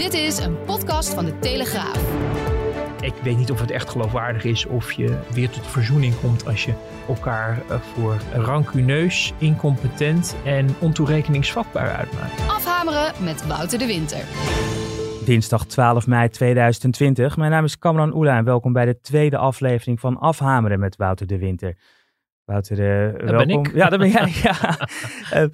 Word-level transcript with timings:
Dit 0.00 0.14
is 0.14 0.38
een 0.38 0.60
podcast 0.64 1.14
van 1.14 1.24
de 1.24 1.38
Telegraaf. 1.38 1.96
Ik 3.00 3.14
weet 3.22 3.36
niet 3.36 3.50
of 3.50 3.60
het 3.60 3.70
echt 3.70 3.90
geloofwaardig 3.90 4.44
is 4.44 4.66
of 4.66 4.92
je 4.92 5.18
weer 5.32 5.50
tot 5.50 5.66
verzoening 5.66 6.20
komt 6.20 6.46
als 6.46 6.64
je 6.64 6.72
elkaar 7.08 7.62
eh, 7.68 7.80
voor 7.80 8.16
rancuneus, 8.32 9.32
incompetent 9.38 10.36
en 10.44 10.68
ontoerekeningsvatbaar 10.78 11.96
uitmaakt. 11.96 12.40
Afhameren 12.48 13.24
met 13.24 13.46
Wouter 13.46 13.78
de 13.78 13.86
Winter. 13.86 14.24
Dinsdag 15.24 15.66
12 15.66 16.06
mei 16.06 16.28
2020. 16.28 17.36
Mijn 17.36 17.50
naam 17.50 17.64
is 17.64 17.78
Kamran 17.78 18.14
Oela 18.14 18.36
en 18.36 18.44
welkom 18.44 18.72
bij 18.72 18.84
de 18.84 19.00
tweede 19.00 19.36
aflevering 19.36 20.00
van 20.00 20.18
Afhameren 20.18 20.78
met 20.78 20.96
Wouter 20.96 21.26
de 21.26 21.38
Winter. 21.38 21.76
Wouter, 22.44 22.78
uh, 22.78 23.12
dat 23.12 23.30
welkom. 23.30 23.62
Ben 23.62 23.70
ik. 23.70 23.74
Ja, 23.74 23.88
dat 23.88 23.98
ben 23.98 24.10
jij. 24.10 24.32
ja. 24.42 24.78
Uh, 25.34 25.48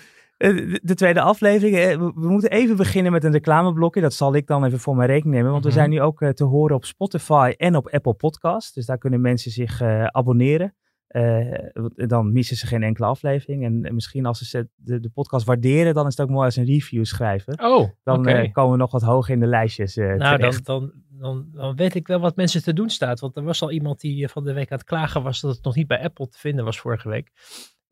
de 0.82 0.94
tweede 0.94 1.20
aflevering. 1.20 1.76
We 1.96 2.28
moeten 2.28 2.50
even 2.50 2.76
beginnen 2.76 3.12
met 3.12 3.24
een 3.24 3.32
reclameblokje. 3.32 4.00
Dat 4.00 4.14
zal 4.14 4.34
ik 4.34 4.46
dan 4.46 4.64
even 4.64 4.78
voor 4.78 4.96
mijn 4.96 5.08
rekening 5.08 5.36
nemen. 5.36 5.52
Want 5.52 5.64
we 5.64 5.70
zijn 5.70 5.90
nu 5.90 6.00
ook 6.00 6.32
te 6.32 6.44
horen 6.44 6.76
op 6.76 6.84
Spotify 6.84 7.54
en 7.56 7.76
op 7.76 7.88
Apple 7.88 8.14
Podcasts. 8.14 8.72
Dus 8.72 8.86
daar 8.86 8.98
kunnen 8.98 9.20
mensen 9.20 9.50
zich 9.50 9.82
abonneren. 10.06 10.74
Uh, 11.08 11.54
dan 11.94 12.32
missen 12.32 12.56
ze 12.56 12.66
geen 12.66 12.82
enkele 12.82 13.06
aflevering. 13.06 13.64
En 13.64 13.94
misschien 13.94 14.26
als 14.26 14.38
ze 14.38 14.68
de, 14.74 15.00
de, 15.00 15.08
podcast 15.08 15.46
waarderen, 15.46 15.94
dan 15.94 16.06
is 16.06 16.16
het 16.16 16.26
ook 16.26 16.32
mooi 16.32 16.44
als 16.44 16.56
een 16.56 16.64
review 16.64 17.04
schrijven. 17.04 17.60
Oh, 17.60 17.88
Dan 18.02 18.18
okay. 18.18 18.44
uh, 18.44 18.52
komen 18.52 18.72
we 18.72 18.78
nog 18.78 18.90
wat 18.90 19.02
hoger 19.02 19.34
in 19.34 19.40
de 19.40 19.46
lijstjes. 19.46 19.96
Uh, 19.96 20.14
nou, 20.14 20.38
dan, 20.38 20.52
dan, 20.62 20.92
dan, 21.08 21.48
dan, 21.52 21.76
weet 21.76 21.94
ik 21.94 22.06
wel 22.06 22.20
wat 22.20 22.36
mensen 22.36 22.62
te 22.62 22.72
doen 22.72 22.90
staat. 22.90 23.20
Want 23.20 23.36
er 23.36 23.42
was 23.42 23.62
al 23.62 23.70
iemand 23.70 24.00
die 24.00 24.28
van 24.28 24.44
de 24.44 24.52
week 24.52 24.70
aan 24.70 24.78
het 24.78 24.86
klagen 24.86 25.22
was 25.22 25.40
dat 25.40 25.54
het 25.54 25.64
nog 25.64 25.74
niet 25.74 25.86
bij 25.86 26.02
Apple 26.02 26.28
te 26.28 26.38
vinden 26.38 26.64
was 26.64 26.80
vorige 26.80 27.08
week. 27.08 27.32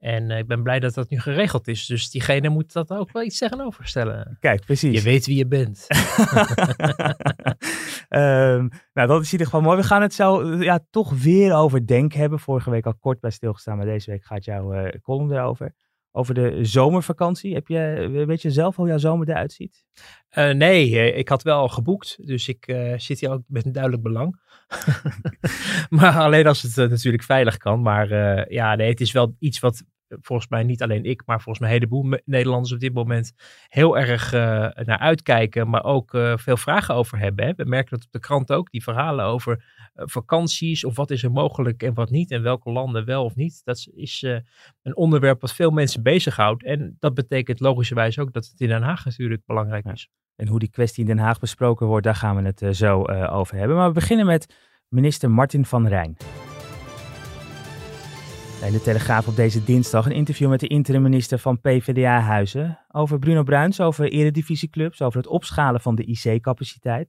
En 0.05 0.31
ik 0.31 0.47
ben 0.47 0.63
blij 0.63 0.81
dat 0.81 0.95
dat 0.95 1.11
nu 1.11 1.21
geregeld 1.21 1.69
is. 1.69 1.87
Dus 1.87 2.11
diegene 2.11 2.49
moet 2.49 2.73
dat 2.73 2.91
ook 2.91 3.13
wel 3.13 3.23
iets 3.23 3.39
tegenover 3.39 3.87
stellen. 3.87 4.37
Kijk, 4.41 4.65
precies. 4.65 4.99
Je 4.99 5.03
weet 5.03 5.27
wie 5.27 5.37
je 5.37 5.47
bent. 5.47 5.87
um, 8.09 8.69
nou, 8.95 9.09
dat 9.09 9.21
is 9.21 9.27
in 9.27 9.33
ieder 9.33 9.47
geval 9.47 9.61
mooi. 9.61 9.77
We 9.77 9.83
gaan 9.83 10.03
het 10.03 10.15
zo 10.15 10.55
ja, 10.55 10.85
toch 10.91 11.23
weer 11.23 11.55
over 11.55 11.87
Denk 11.87 12.13
hebben. 12.13 12.39
Vorige 12.39 12.71
week 12.71 12.87
al 12.87 12.95
kort 12.95 13.21
bij 13.21 13.31
stilgestaan, 13.31 13.77
maar 13.77 13.87
deze 13.87 14.11
week 14.11 14.25
gaat 14.25 14.45
jouw 14.45 14.75
uh, 14.75 14.89
column 15.03 15.33
erover. 15.33 15.75
Over 16.13 16.35
de 16.35 16.65
zomervakantie. 16.65 17.55
Heb 17.55 17.69
je, 17.69 18.09
weet 18.27 18.43
je 18.43 18.51
zelf 18.51 18.77
hoe 18.77 18.89
jouw 18.89 18.99
zomer 18.99 19.29
eruit 19.29 19.53
ziet? 19.53 19.85
Uh, 20.39 20.51
nee, 20.51 21.13
ik 21.13 21.29
had 21.29 21.43
wel 21.43 21.69
geboekt. 21.69 22.27
Dus 22.27 22.49
ik 22.49 22.69
uh, 22.69 22.93
zit 22.97 23.21
hier 23.21 23.31
ook 23.31 23.43
met 23.47 23.67
een 23.67 23.73
duidelijk 23.73 24.03
belang. 24.03 24.41
maar 25.99 26.19
alleen 26.19 26.47
als 26.47 26.63
het 26.63 26.91
natuurlijk 26.91 27.23
veilig 27.23 27.57
kan. 27.57 27.83
Maar 27.83 28.09
ja, 28.53 28.75
nee, 28.75 28.91
het 28.91 29.01
is 29.01 29.13
wel 29.13 29.37
iets 29.39 29.59
wat 29.59 29.85
volgens 30.09 30.49
mij 30.49 30.63
niet 30.63 30.83
alleen 30.83 31.05
ik, 31.05 31.23
maar 31.27 31.41
volgens 31.41 31.59
mij 31.59 31.69
een 31.69 31.75
heleboel 31.75 32.19
Nederlanders 32.25 32.73
op 32.73 32.81
dit 32.81 32.93
moment 32.93 33.33
heel 33.69 33.99
erg 33.99 34.33
uh, 34.33 34.41
naar 34.75 34.99
uitkijken, 34.99 35.69
maar 35.69 35.85
ook 35.85 36.15
uh, 36.15 36.37
veel 36.37 36.57
vragen 36.57 36.95
over 36.95 37.19
hebben. 37.19 37.45
Hè? 37.45 37.53
We 37.57 37.65
merken 37.65 37.91
dat 37.97 38.07
op 38.07 38.13
de 38.13 38.19
krant 38.19 38.53
ook, 38.53 38.71
die 38.71 38.83
verhalen 38.83 39.25
over 39.25 39.65
uh, 39.95 40.05
vakanties 40.07 40.85
of 40.85 40.97
wat 40.97 41.11
is 41.11 41.23
er 41.23 41.31
mogelijk 41.31 41.83
en 41.83 41.95
wat 41.95 42.11
niet 42.11 42.31
en 42.31 42.43
welke 42.43 42.71
landen 42.71 43.05
wel 43.05 43.25
of 43.25 43.35
niet. 43.35 43.61
Dat 43.65 43.89
is 43.95 44.23
een 44.83 44.97
onderwerp 44.97 45.41
wat 45.41 45.55
veel 45.55 45.71
mensen 45.71 46.03
bezighoudt 46.03 46.65
en 46.65 46.97
dat 46.99 47.15
betekent 47.15 47.61
logischerwijs 47.61 48.19
ook 48.19 48.33
dat 48.33 48.47
het 48.47 48.61
in 48.61 48.69
Den 48.69 48.83
Haag 48.83 49.05
natuurlijk 49.05 49.43
belangrijk 49.47 49.85
is. 49.85 50.09
En 50.37 50.49
hoe 50.49 50.59
die 50.59 50.71
kwestie 50.71 51.01
in 51.01 51.09
Den 51.17 51.25
Haag 51.25 51.39
besproken 51.39 51.87
wordt, 51.87 52.05
daar 52.05 52.15
gaan 52.15 52.37
we 52.37 52.43
het 52.43 52.77
zo 52.77 53.05
over 53.07 53.57
hebben. 53.57 53.77
Maar 53.77 53.89
we 53.89 53.95
beginnen 53.95 54.27
met 54.27 54.55
minister 54.89 55.31
Martin 55.31 55.65
van 55.65 55.89
Rijn. 55.89 56.17
In 58.65 58.73
de 58.73 58.81
Telegraaf 58.81 59.29
op 59.29 59.37
deze 59.37 59.65
dinsdag 59.65 60.07
een 60.07 60.13
interview 60.13 60.49
met 60.49 60.61
de 60.61 60.67
interim-minister 60.67 61.39
van 61.39 61.61
PvdA-huizen 61.61 62.79
over 62.93 63.19
Bruno 63.19 63.43
Bruins, 63.43 63.81
over 63.81 64.13
eredivisieclubs, 64.13 65.03
over 65.03 65.19
het 65.19 65.27
opschalen 65.27 65.81
van 65.81 65.95
de 65.95 66.05
IC-capaciteit. 66.05 67.09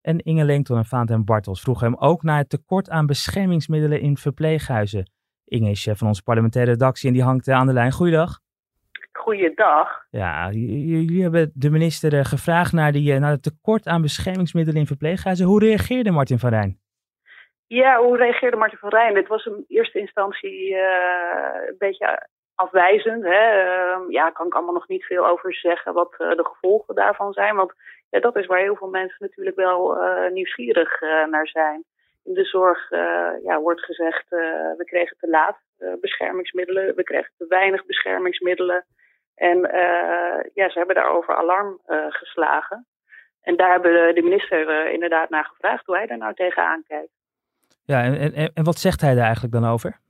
En 0.00 0.18
Inge 0.18 0.44
Lengton 0.44 0.76
en 0.76 0.84
Vaant 0.84 1.24
Bartels 1.24 1.60
vroegen 1.60 1.86
hem 1.86 1.96
ook 1.96 2.22
naar 2.22 2.38
het 2.38 2.48
tekort 2.48 2.90
aan 2.90 3.06
beschermingsmiddelen 3.06 4.00
in 4.00 4.16
verpleeghuizen. 4.16 5.10
Inge 5.44 5.70
is 5.70 5.82
chef 5.82 5.98
van 5.98 6.08
onze 6.08 6.22
parlementaire 6.22 6.70
redactie 6.70 7.08
en 7.08 7.14
die 7.14 7.22
hangt 7.22 7.48
aan 7.48 7.66
de 7.66 7.72
lijn. 7.72 7.92
Goeiedag. 7.92 8.40
Goeiedag. 9.12 9.88
Ja, 10.10 10.50
jullie 10.52 11.22
hebben 11.22 11.50
de 11.54 11.70
minister 11.70 12.24
gevraagd 12.24 12.72
naar, 12.72 12.92
die, 12.92 13.18
naar 13.18 13.30
het 13.30 13.42
tekort 13.42 13.86
aan 13.86 14.02
beschermingsmiddelen 14.02 14.80
in 14.80 14.86
verpleeghuizen. 14.86 15.46
Hoe 15.46 15.60
reageerde 15.60 16.10
Martin 16.10 16.38
van 16.38 16.50
Rijn? 16.50 16.82
Ja, 17.66 18.02
hoe 18.02 18.16
reageerde 18.16 18.56
Martin 18.56 18.78
van 18.78 18.88
Rijn? 18.88 19.16
Het 19.16 19.28
was 19.28 19.44
in 19.44 19.64
eerste 19.68 19.98
instantie 19.98 20.70
uh, 20.70 21.54
een 21.66 21.74
beetje 21.78 22.26
afwijzend. 22.54 23.24
Hè? 23.24 23.64
Uh, 23.64 23.98
ja, 24.08 24.30
kan 24.30 24.46
ik 24.46 24.54
allemaal 24.54 24.74
nog 24.74 24.88
niet 24.88 25.04
veel 25.04 25.26
over 25.26 25.54
zeggen 25.54 25.92
wat 25.92 26.14
uh, 26.18 26.30
de 26.30 26.44
gevolgen 26.44 26.94
daarvan 26.94 27.32
zijn. 27.32 27.56
Want 27.56 27.72
ja, 28.10 28.20
dat 28.20 28.36
is 28.36 28.46
waar 28.46 28.58
heel 28.58 28.76
veel 28.76 28.88
mensen 28.88 29.16
natuurlijk 29.18 29.56
wel 29.56 29.98
nieuwsgierig 30.30 31.00
naar 31.30 31.46
zijn. 31.46 31.84
In 32.24 32.34
de 32.34 32.44
zorg 32.44 32.90
ja, 33.42 33.60
wordt 33.60 33.84
gezegd, 33.84 34.28
we 34.76 34.82
kregen 34.84 35.16
te 35.20 35.28
laat 35.28 35.58
beschermingsmiddelen. 36.00 36.94
We 36.94 37.02
kregen 37.02 37.32
te 37.38 37.46
weinig 37.48 37.86
beschermingsmiddelen. 37.86 38.84
En 39.34 39.58
ja, 40.54 40.68
ze 40.68 40.78
hebben 40.78 40.94
daarover 40.94 41.34
alarm 41.34 41.80
geslagen. 42.08 42.86
En 43.42 43.56
daar 43.56 43.70
hebben 43.70 44.14
de 44.14 44.22
minister 44.22 44.88
inderdaad 44.90 45.28
naar 45.28 45.44
gevraagd 45.44 45.86
hoe 45.86 45.96
hij 45.96 46.06
daar 46.06 46.18
nou 46.18 46.34
tegenaan 46.34 46.84
kijkt. 46.86 47.12
Ja, 47.86 48.02
en, 48.02 48.32
en, 48.32 48.50
en 48.54 48.64
wat 48.64 48.78
zegt 48.78 49.00
hij 49.00 49.14
daar 49.14 49.24
eigenlijk 49.24 49.54
dan 49.54 49.64
over? 49.64 50.02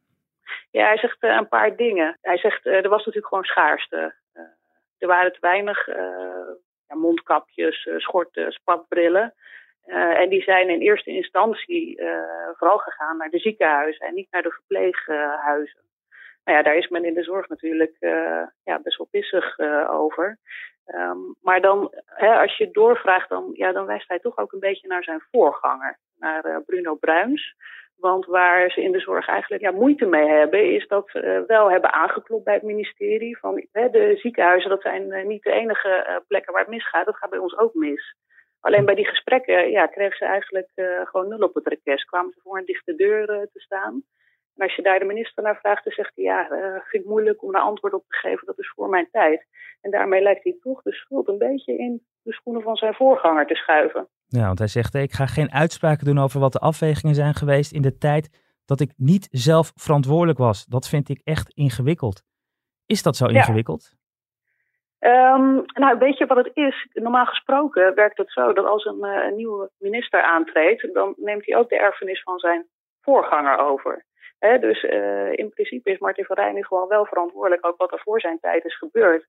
Ja, 0.70 0.86
hij 0.86 0.98
zegt 0.98 1.22
uh, 1.22 1.34
een 1.34 1.48
paar 1.48 1.76
dingen. 1.76 2.18
Hij 2.20 2.38
zegt, 2.38 2.66
uh, 2.66 2.74
er 2.74 2.88
was 2.88 2.98
natuurlijk 2.98 3.26
gewoon 3.26 3.44
schaarste. 3.44 4.14
Uh, 4.34 4.42
er 4.98 5.06
waren 5.06 5.32
te 5.32 5.38
weinig 5.40 5.86
ja, 6.88 6.96
mondkapjes, 6.96 7.88
schorten, 7.96 8.52
spatbrillen. 8.52 9.34
en 9.86 10.28
die 10.28 10.42
zijn 10.42 10.68
in 10.68 10.80
eerste 10.80 11.10
instantie 11.10 12.00
vooral 12.56 12.78
gegaan 12.78 13.16
naar 13.16 13.30
de 13.30 13.38
ziekenhuizen 13.38 14.06
en 14.06 14.14
niet 14.14 14.30
naar 14.30 14.42
de 14.42 14.50
verpleeghuizen. 14.50 15.80
Nou 16.44 16.58
ja, 16.58 16.62
daar 16.62 16.76
is 16.76 16.88
men 16.88 17.04
in 17.04 17.14
de 17.14 17.22
zorg 17.22 17.48
natuurlijk 17.48 17.96
ja, 18.64 18.80
best 18.82 18.96
wel 18.96 19.08
pissig 19.10 19.58
over. 19.88 20.38
Um, 20.86 21.34
maar 21.42 21.60
dan, 21.60 21.92
hè, 22.06 22.40
als 22.40 22.56
je 22.56 22.70
doorvraagt, 22.70 23.28
dan, 23.28 23.50
ja, 23.52 23.72
dan 23.72 23.86
wijst 23.86 24.08
hij 24.08 24.18
toch 24.18 24.38
ook 24.38 24.52
een 24.52 24.60
beetje 24.60 24.88
naar 24.88 25.04
zijn 25.04 25.22
voorganger, 25.30 25.98
naar 26.24 26.46
uh, 26.46 26.56
Bruno 26.66 26.94
Bruins. 26.94 27.54
Want 27.96 28.26
waar 28.26 28.70
ze 28.70 28.82
in 28.82 28.92
de 28.92 29.00
zorg 29.00 29.28
eigenlijk 29.28 29.62
ja, 29.62 29.70
moeite 29.70 30.06
mee 30.06 30.28
hebben, 30.28 30.74
is 30.74 30.86
dat 30.86 31.10
ze 31.10 31.22
uh, 31.22 31.46
wel 31.46 31.70
hebben 31.70 31.92
aangeklopt 31.92 32.44
bij 32.44 32.54
het 32.54 32.62
ministerie. 32.62 33.38
Van 33.38 33.66
hè, 33.72 33.90
de 33.90 34.16
ziekenhuizen, 34.16 34.70
dat 34.70 34.82
zijn 34.82 35.02
uh, 35.12 35.24
niet 35.24 35.42
de 35.42 35.50
enige 35.50 36.22
plekken 36.28 36.52
waar 36.52 36.62
het 36.62 36.70
misgaat, 36.70 37.06
dat 37.06 37.16
gaat 37.16 37.30
bij 37.30 37.38
ons 37.38 37.56
ook 37.58 37.74
mis. 37.74 38.14
Alleen 38.60 38.84
bij 38.84 38.94
die 38.94 39.06
gesprekken 39.06 39.70
ja, 39.70 39.86
kregen 39.86 40.16
ze 40.16 40.24
eigenlijk 40.24 40.70
gewoon 41.04 41.28
nul 41.28 41.38
op 41.48 41.54
het 41.54 41.66
request. 41.66 42.04
Kwamen 42.04 42.32
ze 42.32 42.40
voor 42.42 42.58
een 42.58 42.64
dichte 42.64 42.94
deur 42.94 43.26
te 43.26 43.60
staan. 43.60 44.02
En 44.56 44.62
als 44.62 44.74
je 44.74 44.82
daar 44.82 44.98
de 44.98 45.04
minister 45.04 45.42
naar 45.42 45.58
vraagt, 45.58 45.84
dan 45.84 45.92
zegt 45.92 46.12
hij, 46.14 46.24
ja, 46.24 46.50
uh, 46.50 46.80
vind 46.84 47.02
ik 47.02 47.10
moeilijk 47.10 47.42
om 47.42 47.52
daar 47.52 47.62
antwoord 47.62 47.94
op 47.94 48.04
te 48.08 48.16
geven, 48.16 48.46
dat 48.46 48.58
is 48.58 48.72
voor 48.74 48.88
mijn 48.88 49.08
tijd. 49.10 49.46
En 49.80 49.90
daarmee 49.90 50.22
lijkt 50.22 50.44
hij 50.44 50.56
toch 50.60 50.82
de 50.82 50.92
schuld 50.92 51.28
een 51.28 51.38
beetje 51.38 51.76
in 51.76 52.02
de 52.22 52.32
schoenen 52.32 52.62
van 52.62 52.76
zijn 52.76 52.94
voorganger 52.94 53.46
te 53.46 53.54
schuiven. 53.54 54.08
Ja, 54.38 54.46
want 54.46 54.58
hij 54.58 54.68
zegt, 54.68 54.94
ik 54.94 55.12
ga 55.12 55.26
geen 55.26 55.52
uitspraken 55.52 56.04
doen 56.04 56.18
over 56.18 56.40
wat 56.40 56.52
de 56.52 56.58
afwegingen 56.58 57.14
zijn 57.14 57.34
geweest 57.34 57.72
in 57.72 57.82
de 57.82 57.98
tijd 57.98 58.28
dat 58.64 58.80
ik 58.80 58.92
niet 58.96 59.28
zelf 59.30 59.72
verantwoordelijk 59.74 60.38
was. 60.38 60.64
Dat 60.64 60.88
vind 60.88 61.08
ik 61.08 61.20
echt 61.24 61.50
ingewikkeld. 61.54 62.22
Is 62.86 63.02
dat 63.02 63.16
zo 63.16 63.26
ingewikkeld? 63.26 63.92
Ja. 64.98 65.34
Um, 65.34 65.64
nou, 65.74 65.98
weet 65.98 66.18
je 66.18 66.26
wat 66.26 66.44
het 66.44 66.50
is? 66.54 66.88
Normaal 66.92 67.26
gesproken 67.26 67.94
werkt 67.94 68.18
het 68.18 68.32
zo 68.32 68.52
dat 68.52 68.66
als 68.66 68.84
een, 68.84 68.98
uh, 69.00 69.24
een 69.26 69.36
nieuwe 69.36 69.70
minister 69.78 70.22
aantreedt, 70.22 70.94
dan 70.94 71.14
neemt 71.16 71.46
hij 71.46 71.56
ook 71.56 71.68
de 71.68 71.78
erfenis 71.78 72.22
van 72.22 72.38
zijn 72.38 72.66
voorganger 73.00 73.58
over. 73.58 74.04
He, 74.38 74.58
dus 74.58 74.82
uh, 74.82 75.32
in 75.32 75.48
principe 75.48 75.90
is 75.90 75.98
Martin 75.98 76.24
van 76.24 76.36
Rijn 76.36 76.64
gewoon 76.64 76.88
wel 76.88 77.06
verantwoordelijk, 77.06 77.66
ook 77.66 77.76
wat 77.76 77.92
er 77.92 78.00
voor 78.04 78.20
zijn 78.20 78.38
tijd 78.40 78.64
is 78.64 78.78
gebeurd. 78.78 79.26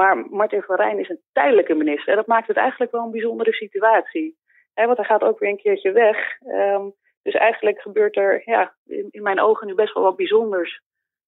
Maar 0.00 0.16
Martin 0.16 0.62
van 0.62 0.76
Rijn 0.76 0.98
is 0.98 1.08
een 1.08 1.20
tijdelijke 1.32 1.74
minister. 1.74 2.08
En 2.08 2.16
dat 2.16 2.26
maakt 2.26 2.48
het 2.48 2.56
eigenlijk 2.56 2.92
wel 2.92 3.04
een 3.04 3.10
bijzondere 3.10 3.52
situatie. 3.52 4.36
He, 4.74 4.86
want 4.86 4.96
hij 4.96 5.06
gaat 5.06 5.22
ook 5.22 5.38
weer 5.38 5.50
een 5.50 5.56
keertje 5.56 5.92
weg. 5.92 6.16
Um, 6.40 6.94
dus 7.22 7.34
eigenlijk 7.34 7.80
gebeurt 7.80 8.16
er 8.16 8.42
ja, 8.44 8.74
in, 8.86 9.08
in, 9.10 9.22
mijn 9.22 9.40
ogen 9.40 9.66
nu 9.66 9.74
best 9.74 9.94
wel 9.94 10.02
wat 10.02 10.16
bijzonders. 10.16 10.82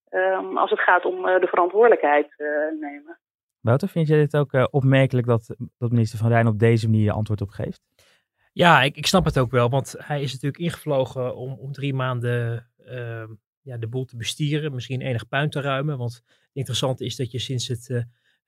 Um, 0.09 0.57
als 0.57 0.69
het 0.69 0.79
gaat 0.79 1.05
om 1.05 1.27
uh, 1.27 1.39
de 1.39 1.47
verantwoordelijkheid 1.47 2.33
uh, 2.37 2.47
nemen. 2.79 3.19
Wouter, 3.59 3.87
vind 3.87 4.07
je 4.07 4.15
dit 4.15 4.37
ook 4.37 4.67
opmerkelijk 4.71 5.27
dat, 5.27 5.55
dat 5.77 5.91
minister 5.91 6.19
Van 6.19 6.29
Rijn 6.29 6.47
op 6.47 6.59
deze 6.59 6.89
manier 6.89 7.11
antwoord 7.11 7.41
op 7.41 7.49
geeft? 7.49 7.81
Ja, 8.53 8.81
ik, 8.81 8.95
ik 8.95 9.05
snap 9.05 9.25
het 9.25 9.39
ook 9.39 9.51
wel, 9.51 9.69
want 9.69 9.95
hij 9.97 10.21
is 10.21 10.33
natuurlijk 10.33 10.63
ingevlogen 10.63 11.35
om, 11.35 11.57
om 11.59 11.71
drie 11.71 11.93
maanden 11.93 12.67
ehm, 12.85 13.27
ja, 13.61 13.77
de 13.77 13.87
boel 13.87 14.05
te 14.05 14.17
bestieren, 14.17 14.73
misschien 14.73 15.01
enig 15.01 15.27
puin 15.27 15.49
te 15.49 15.61
ruimen. 15.61 15.97
Want 15.97 16.13
het 16.13 16.49
interessante 16.53 17.05
is 17.05 17.15
dat 17.15 17.31
je 17.31 17.39
sinds 17.39 17.67
het, 17.67 17.89
uh, 17.89 18.01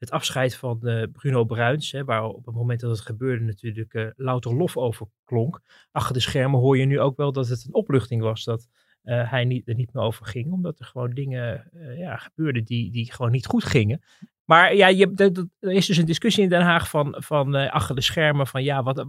het 0.03 0.11
afscheid 0.11 0.55
van 0.55 0.79
uh, 0.81 1.03
Bruno 1.11 1.43
Bruins, 1.45 1.91
hè, 1.91 2.03
waar 2.03 2.23
op 2.23 2.45
het 2.45 2.55
moment 2.55 2.79
dat 2.79 2.89
het 2.89 3.05
gebeurde 3.05 3.43
natuurlijk 3.45 3.93
uh, 3.93 4.07
louter 4.15 4.55
lof 4.55 4.77
over 4.77 5.07
klonk, 5.23 5.61
achter 5.91 6.13
de 6.13 6.19
schermen 6.19 6.59
hoor 6.59 6.77
je 6.77 6.85
nu 6.85 6.99
ook 6.99 7.17
wel 7.17 7.31
dat 7.31 7.47
het 7.47 7.65
een 7.65 7.73
opluchting 7.73 8.21
was 8.21 8.43
dat 8.43 8.67
hij 9.03 9.45
niet, 9.45 9.67
er 9.67 9.75
niet 9.75 9.93
meer 9.93 10.03
over 10.03 10.25
ging, 10.25 10.51
omdat 10.51 10.79
er 10.79 10.85
gewoon 10.85 11.13
dingen 11.13 11.69
ja, 11.97 12.17
gebeurden 12.17 12.63
die, 12.63 12.91
die 12.91 13.11
gewoon 13.11 13.31
niet 13.31 13.45
goed 13.45 13.63
gingen. 13.63 14.01
Maar 14.45 14.75
ja, 14.75 14.87
je, 14.87 15.13
er 15.59 15.71
is 15.71 15.85
dus 15.85 15.97
een 15.97 16.05
discussie 16.05 16.43
in 16.43 16.49
Den 16.49 16.61
Haag 16.61 16.89
van, 16.89 17.15
van 17.17 17.55
uh, 17.55 17.71
achter 17.71 17.95
de 17.95 18.01
schermen 18.01 18.47
van 18.47 18.63
ja, 18.63 18.83
wat, 18.83 19.05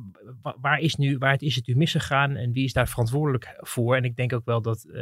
waar, 0.60 0.78
is 0.78 0.94
nu, 0.94 1.18
waar 1.18 1.42
is 1.42 1.54
het 1.54 1.66
nu 1.66 1.76
misgegaan 1.76 2.36
en 2.36 2.52
wie 2.52 2.64
is 2.64 2.72
daar 2.72 2.88
verantwoordelijk 2.88 3.54
voor? 3.56 3.96
En 3.96 4.04
ik 4.04 4.16
denk 4.16 4.32
ook 4.32 4.44
wel 4.44 4.62
dat 4.62 4.84
uh, 4.88 4.94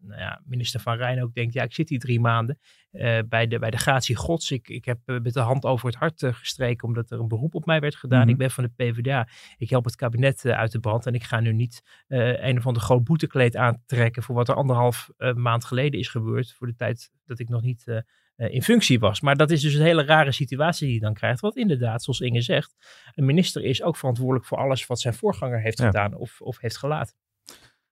nou 0.00 0.20
ja, 0.20 0.42
minister 0.44 0.80
Van 0.80 0.96
Rijn 0.96 1.22
ook 1.22 1.34
denkt, 1.34 1.54
ja, 1.54 1.62
ik 1.62 1.74
zit 1.74 1.88
hier 1.88 1.98
drie 1.98 2.20
maanden 2.20 2.58
uh, 2.92 3.18
bij, 3.28 3.46
de, 3.46 3.58
bij 3.58 3.70
de 3.70 3.76
gratie 3.76 4.16
gods. 4.16 4.50
Ik, 4.50 4.68
ik 4.68 4.84
heb 4.84 4.98
met 5.04 5.32
de 5.32 5.40
hand 5.40 5.64
over 5.64 5.86
het 5.86 5.96
hart 5.96 6.24
gestreken 6.26 6.88
omdat 6.88 7.10
er 7.10 7.20
een 7.20 7.28
beroep 7.28 7.54
op 7.54 7.66
mij 7.66 7.80
werd 7.80 7.96
gedaan. 7.96 8.18
Mm 8.18 8.24
-hmm. 8.24 8.32
Ik 8.32 8.38
ben 8.38 8.50
van 8.50 8.64
de 8.64 8.84
PvdA. 8.84 9.28
Ik 9.56 9.70
help 9.70 9.84
het 9.84 9.96
kabinet 9.96 10.46
uit 10.46 10.72
de 10.72 10.80
brand 10.80 11.06
en 11.06 11.14
ik 11.14 11.24
ga 11.24 11.40
nu 11.40 11.52
niet 11.52 11.82
een 12.08 12.58
of 12.58 12.66
ander 12.66 12.82
groot 12.82 13.04
boetekleed 13.04 13.56
aantrekken 13.56 14.22
voor 14.22 14.34
wat 14.34 14.48
er 14.48 14.54
anderhalf 14.54 15.10
maand 15.34 15.64
geleden 15.64 16.00
is 16.00 16.08
gebeurd. 16.08 16.52
Voor 16.52 16.66
de 16.66 16.74
tijd 16.74 17.10
dat 17.24 17.38
ik 17.38 17.48
nog 17.48 17.62
niet 17.62 18.04
in 18.48 18.62
functie 18.62 18.98
was. 18.98 19.20
Maar 19.20 19.36
dat 19.36 19.50
is 19.50 19.60
dus 19.60 19.74
een 19.74 19.84
hele 19.84 20.04
rare 20.04 20.32
situatie 20.32 20.86
die 20.86 20.94
je 20.94 21.00
dan 21.00 21.14
krijgt. 21.14 21.40
Want 21.40 21.56
inderdaad, 21.56 22.02
zoals 22.02 22.20
Inge 22.20 22.40
zegt, 22.40 22.74
een 23.14 23.24
minister 23.24 23.64
is 23.64 23.82
ook 23.82 23.96
verantwoordelijk 23.96 24.46
voor 24.46 24.58
alles 24.58 24.86
wat 24.86 25.00
zijn 25.00 25.14
voorganger 25.14 25.60
heeft 25.60 25.78
ja. 25.78 25.86
gedaan 25.86 26.14
of, 26.14 26.40
of 26.40 26.60
heeft 26.60 26.76
gelaten. 26.76 27.14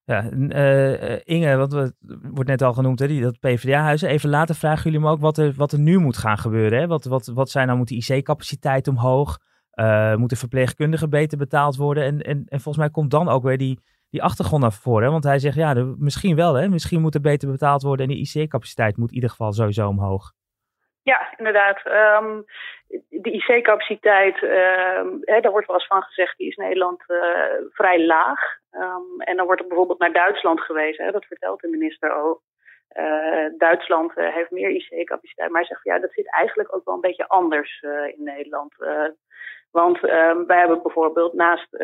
Ja, 0.05 0.31
uh, 0.33 1.19
Inge, 1.25 1.56
wat 1.56 1.73
we, 1.73 1.95
wordt 2.23 2.49
net 2.49 2.62
al 2.62 2.73
genoemd, 2.73 2.99
hè, 2.99 3.06
die, 3.06 3.21
dat 3.21 3.39
PvdA-huis. 3.39 4.03
Even 4.03 4.29
later 4.29 4.55
vragen 4.55 4.85
jullie 4.85 5.06
me 5.06 5.11
ook 5.11 5.21
wat 5.21 5.39
er, 5.39 5.53
wat 5.56 5.73
er 5.73 5.79
nu 5.79 5.99
moet 5.99 6.17
gaan 6.17 6.39
gebeuren. 6.39 6.79
Hè? 6.79 6.87
Wat, 6.87 7.05
wat, 7.05 7.27
wat 7.27 7.50
zijn 7.50 7.67
nou, 7.67 7.79
moet 7.79 7.89
de 7.89 8.15
IC-capaciteit 8.15 8.89
omhoog? 8.89 9.39
Uh, 9.75 10.15
moeten 10.15 10.37
verpleegkundigen 10.37 11.11
beter 11.11 11.39
betaald 11.39 11.77
worden? 11.77 12.05
En, 12.05 12.23
en, 12.23 12.45
en 12.47 12.61
volgens 12.61 12.77
mij 12.77 12.91
komt 12.91 13.11
dan 13.11 13.29
ook 13.29 13.43
weer 13.43 13.59
die, 13.59 13.81
die 14.11 14.23
achtergrond 14.23 14.62
naar 14.62 14.73
voren. 14.73 15.11
Want 15.11 15.25
hij 15.25 15.39
zegt, 15.39 15.56
ja, 15.56 15.75
de, 15.75 15.95
misschien 15.99 16.37
wel, 16.37 16.55
hè? 16.55 16.69
misschien 16.69 17.00
moet 17.00 17.15
er 17.15 17.21
beter 17.21 17.50
betaald 17.50 17.83
worden. 17.83 18.09
En 18.09 18.15
die 18.15 18.31
IC-capaciteit 18.33 18.97
moet 18.97 19.09
in 19.09 19.15
ieder 19.15 19.31
geval 19.31 19.53
sowieso 19.53 19.89
omhoog. 19.89 20.33
Ja, 21.08 21.34
inderdaad. 21.37 21.81
Um, 21.87 22.44
de 23.08 23.31
IC-capaciteit, 23.31 24.43
um, 24.43 25.20
daar 25.25 25.50
wordt 25.50 25.66
wel 25.66 25.76
eens 25.76 25.87
van 25.87 26.02
gezegd, 26.02 26.37
die 26.37 26.49
is 26.49 26.56
in 26.56 26.64
Nederland 26.64 27.05
uh, 27.06 27.19
vrij 27.70 28.05
laag. 28.06 28.40
Um, 28.72 29.20
en 29.20 29.37
dan 29.37 29.46
wordt 29.46 29.60
er 29.60 29.66
bijvoorbeeld 29.66 29.99
naar 29.99 30.12
Duitsland 30.12 30.60
gewezen, 30.60 31.05
hè, 31.05 31.10
dat 31.10 31.25
vertelt 31.25 31.60
de 31.60 31.69
minister 31.69 32.12
ook. 32.12 32.43
Uh, 32.93 33.46
Duitsland 33.58 34.12
uh, 34.16 34.34
heeft 34.34 34.50
meer 34.50 34.70
IC-capaciteit, 34.70 35.50
maar 35.50 35.60
hij 35.60 35.69
zegt 35.69 35.84
ja, 35.84 35.99
dat 35.99 36.12
zit 36.12 36.34
eigenlijk 36.34 36.75
ook 36.75 36.84
wel 36.84 36.94
een 36.94 37.00
beetje 37.00 37.28
anders 37.28 37.84
in 38.16 38.22
Nederland. 38.25 38.75
Want 39.70 40.03
um, 40.03 40.47
wij 40.47 40.59
hebben 40.59 40.82
bijvoorbeeld 40.82 41.32
naast 41.32 41.67
uh, 41.73 41.79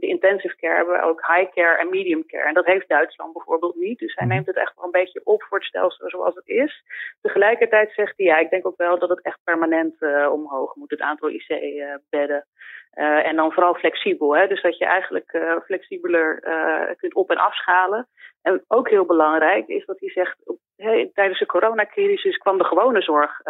de 0.00 0.06
intensive 0.06 0.56
care 0.56 0.74
hebben 0.74 0.94
we 0.94 1.02
ook 1.02 1.26
high 1.26 1.52
care 1.52 1.78
en 1.78 1.90
medium 1.90 2.26
care. 2.26 2.48
En 2.48 2.54
dat 2.54 2.66
heeft 2.66 2.88
Duitsland 2.88 3.32
bijvoorbeeld 3.32 3.76
niet. 3.76 3.98
Dus 3.98 4.14
hij 4.14 4.26
neemt 4.26 4.46
het 4.46 4.56
echt 4.56 4.74
wel 4.76 4.84
een 4.84 4.90
beetje 4.90 5.20
op 5.24 5.42
voor 5.42 5.58
het 5.58 5.66
stelsel 5.66 6.08
zoals 6.08 6.34
het 6.34 6.48
is. 6.48 6.84
Tegelijkertijd 7.20 7.92
zegt 7.92 8.12
hij, 8.16 8.26
ja, 8.26 8.36
ik 8.36 8.50
denk 8.50 8.66
ook 8.66 8.76
wel 8.76 8.98
dat 8.98 9.08
het 9.08 9.22
echt 9.22 9.38
permanent 9.44 9.96
uh, 10.00 10.32
omhoog 10.32 10.74
moet, 10.74 10.90
het 10.90 11.00
aantal 11.00 11.28
IC-bedden. 11.28 12.46
Uh, 12.94 13.26
en 13.26 13.36
dan 13.36 13.52
vooral 13.52 13.74
flexibel. 13.74 14.36
Hè? 14.36 14.46
Dus 14.46 14.62
dat 14.62 14.78
je 14.78 14.84
eigenlijk 14.84 15.32
uh, 15.32 15.56
flexibeler 15.64 16.42
uh, 16.46 16.96
kunt 16.96 17.14
op- 17.14 17.30
en 17.30 17.36
afschalen. 17.36 18.08
En 18.42 18.64
ook 18.68 18.88
heel 18.88 19.04
belangrijk 19.04 19.66
is 19.68 19.84
dat 19.84 20.00
hij 20.00 20.10
zegt, 20.10 20.38
hey, 20.76 21.10
tijdens 21.14 21.38
de 21.38 21.46
coronacrisis 21.46 22.36
kwam 22.36 22.58
de 22.58 22.64
gewone 22.64 23.02
zorg 23.02 23.40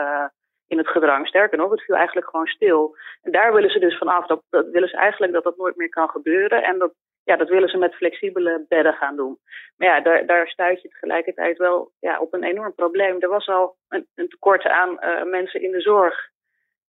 in 0.72 0.78
het 0.78 0.88
gedrang. 0.88 1.26
Sterker 1.26 1.58
nog, 1.58 1.70
het 1.70 1.82
viel 1.82 1.96
eigenlijk 1.96 2.28
gewoon 2.28 2.46
stil. 2.46 2.96
En 3.22 3.32
daar 3.32 3.52
willen 3.52 3.70
ze 3.70 3.78
dus 3.78 3.98
vanaf. 3.98 4.26
Dat, 4.26 4.42
dat 4.50 4.66
willen 4.70 4.88
ze 4.88 4.96
eigenlijk 4.96 5.32
dat 5.32 5.44
dat 5.44 5.56
nooit 5.56 5.76
meer 5.76 5.88
kan 5.88 6.08
gebeuren. 6.08 6.62
En 6.62 6.78
dat, 6.78 6.92
ja, 7.24 7.36
dat 7.36 7.48
willen 7.48 7.68
ze 7.68 7.76
met 7.76 7.94
flexibele 7.94 8.64
bedden 8.68 8.94
gaan 8.94 9.16
doen. 9.16 9.38
Maar 9.76 9.88
ja, 9.88 10.00
daar, 10.00 10.26
daar 10.26 10.48
stuit 10.48 10.82
je 10.82 10.88
tegelijkertijd 10.88 11.58
wel 11.58 11.92
ja, 11.98 12.20
op 12.20 12.32
een 12.32 12.44
enorm 12.44 12.74
probleem. 12.74 13.16
Er 13.20 13.28
was 13.28 13.48
al 13.48 13.76
een, 13.88 14.06
een 14.14 14.28
tekort 14.28 14.64
aan 14.64 14.90
uh, 14.90 15.22
mensen 15.24 15.62
in 15.62 15.70
de 15.70 15.80
zorg. 15.80 16.30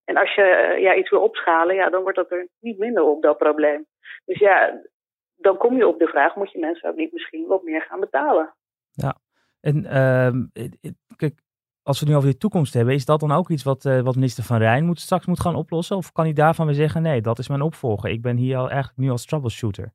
En 0.06 0.18
als 0.18 0.33
je 0.36 0.41
uh, 0.41 0.81
ja, 0.81 0.95
iets 0.95 1.09
wil 1.09 1.21
opschalen, 1.21 1.75
ja, 1.75 1.89
dan 1.89 2.01
wordt 2.01 2.18
dat 2.18 2.31
er 2.31 2.47
niet 2.59 2.77
minder 2.77 3.03
op, 3.03 3.21
dat 3.21 3.38
probleem. 3.38 3.86
Dus 4.25 4.39
ja, 4.39 4.81
dan 5.36 5.57
kom 5.57 5.77
je 5.77 5.88
op 5.88 6.00
de 6.00 6.07
vraag, 6.07 6.36
moet 6.36 6.51
je 6.51 6.59
mensen 6.59 6.89
ook 6.89 6.95
niet 6.95 7.13
misschien 7.13 7.47
wat 7.47 7.63
meer 7.63 7.81
gaan 7.81 8.00
betalen? 8.00 8.53
Ja, 8.91 9.15
en 9.62 9.77
uh, 9.83 10.63
kijk, 11.15 11.39
als 11.83 12.00
we 12.00 12.06
het 12.06 12.13
nu 12.13 12.19
over 12.19 12.31
de 12.31 12.38
toekomst 12.38 12.74
hebben, 12.74 12.94
is 12.94 13.06
dat 13.06 13.19
dan 13.19 13.31
ook 13.31 13.50
iets 13.50 13.63
wat, 13.63 13.85
uh, 13.85 14.00
wat 14.00 14.15
minister 14.15 14.44
Van 14.44 14.57
Rijn 14.57 14.85
moet, 14.85 15.00
straks 15.00 15.25
moet 15.25 15.39
gaan 15.39 15.56
oplossen? 15.56 15.97
Of 15.97 16.12
kan 16.12 16.24
hij 16.24 16.33
daarvan 16.33 16.65
weer 16.65 16.75
zeggen, 16.75 17.01
nee, 17.01 17.21
dat 17.21 17.39
is 17.39 17.50
mijn 17.50 17.62
opvolger. 17.62 18.09
Ik 18.09 18.21
ben 18.21 18.38
hier 18.38 18.57
al 18.57 18.69
eigenlijk 18.69 18.97
nu 18.97 19.09
als 19.09 19.25
troubleshooter. 19.25 19.91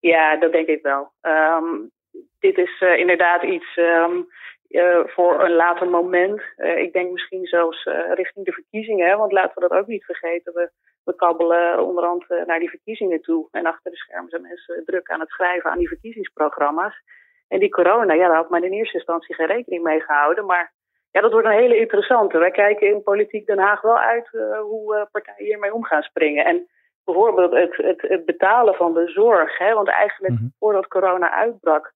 Ja, 0.00 0.36
dat 0.36 0.52
denk 0.52 0.66
ik 0.66 0.82
wel. 0.82 1.12
Um, 1.22 1.90
dit 2.38 2.58
is 2.58 2.80
uh, 2.80 2.98
inderdaad 2.98 3.42
iets 3.42 3.76
um, 3.76 4.26
uh, 4.68 4.98
voor 5.06 5.44
een 5.44 5.54
later 5.54 5.88
moment. 5.88 6.42
ik 6.56 6.92
denk 6.92 7.12
misschien 7.12 7.46
zelfs 7.46 7.84
richting 8.14 8.44
de 8.44 8.52
verkiezingen. 8.52 9.18
Want 9.18 9.32
laten 9.32 9.52
we 9.54 9.68
dat 9.68 9.78
ook 9.78 9.86
niet 9.86 10.04
vergeten. 10.04 10.52
We, 10.52 10.70
we 11.04 11.14
kabbelen 11.14 11.86
onderhand 11.86 12.24
naar 12.46 12.58
die 12.58 12.70
verkiezingen 12.70 13.20
toe. 13.20 13.48
En 13.50 13.66
achter 13.66 13.90
de 13.90 13.96
schermen 13.96 14.30
zijn 14.30 14.42
mensen 14.42 14.82
druk 14.84 15.10
aan 15.10 15.20
het 15.20 15.30
schrijven 15.30 15.70
aan 15.70 15.78
die 15.78 15.88
verkiezingsprogramma's. 15.88 17.02
En 17.48 17.58
die 17.58 17.70
corona, 17.70 18.14
ja, 18.14 18.26
daar 18.26 18.36
had 18.36 18.50
men 18.50 18.64
in 18.64 18.72
eerste 18.72 18.96
instantie 18.96 19.34
geen 19.34 19.46
rekening 19.46 19.82
mee 19.82 20.00
gehouden. 20.00 20.46
Maar 20.46 20.72
ja, 21.14 21.20
dat 21.20 21.32
wordt 21.32 21.46
een 21.46 21.62
hele 21.62 21.78
interessante. 21.78 22.38
Wij 22.38 22.50
kijken 22.50 22.88
in 22.88 23.02
Politiek 23.02 23.46
Den 23.46 23.58
Haag 23.58 23.80
wel 23.80 23.98
uit 23.98 24.28
uh, 24.32 24.60
hoe 24.60 24.96
uh, 24.96 25.02
partijen 25.10 25.46
hiermee 25.46 25.74
om 25.74 25.84
gaan 25.84 26.02
springen. 26.02 26.44
En 26.44 26.68
bijvoorbeeld 27.04 27.52
het, 27.52 27.76
het, 27.76 28.02
het 28.02 28.24
betalen 28.24 28.74
van 28.74 28.94
de 28.94 29.08
zorg. 29.08 29.58
Hè, 29.58 29.74
want 29.74 29.88
eigenlijk 29.88 30.32
mm 30.32 30.38
-hmm. 30.38 30.52
voordat 30.58 30.88
corona 30.88 31.30
uitbrak, 31.30 31.92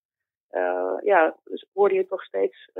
uh, 0.51 0.95
ja, 1.03 1.37
hoorde 1.73 1.95
je 1.95 2.07
toch 2.07 2.23
steeds 2.23 2.71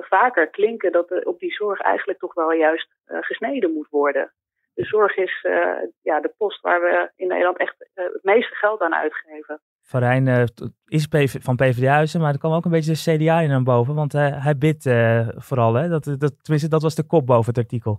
vaker 0.00 0.48
klinken 0.48 0.92
dat 0.92 1.10
er 1.10 1.26
op 1.26 1.38
die 1.38 1.52
zorg 1.52 1.80
eigenlijk 1.80 2.18
toch 2.18 2.34
wel 2.34 2.52
juist 2.52 2.88
gesneden 3.06 3.72
moet 3.72 3.88
worden. 3.90 4.32
De 4.74 4.84
zorg 4.84 5.16
is 5.16 5.46
ja, 6.02 6.20
de 6.20 6.34
post 6.38 6.60
waar 6.60 6.80
we 6.80 7.10
in 7.16 7.28
Nederland 7.28 7.56
echt 7.56 7.90
het 7.94 8.22
meeste 8.22 8.54
geld 8.54 8.80
aan 8.80 8.94
uitgeven. 8.94 9.60
Van 9.88 10.00
Rijn 10.00 10.26
uh, 10.26 10.42
is 10.86 11.06
van 11.40 11.56
PvdA-huizen, 11.56 12.20
maar 12.20 12.32
er 12.32 12.38
kwam 12.38 12.52
ook 12.52 12.64
een 12.64 12.70
beetje 12.70 12.92
de 12.92 13.16
CDA 13.16 13.40
in 13.40 13.48
naar 13.48 13.62
boven. 13.62 13.94
Want 13.94 14.14
uh, 14.14 14.44
hij 14.44 14.56
bidt 14.58 14.84
uh, 14.86 15.28
vooral, 15.36 15.74
hè? 15.74 15.88
Dat, 15.88 16.04
dat, 16.04 16.34
tenminste, 16.42 16.68
dat 16.68 16.82
was 16.82 16.94
de 16.94 17.06
kop 17.06 17.26
boven 17.26 17.54
het 17.54 17.58
artikel. 17.58 17.98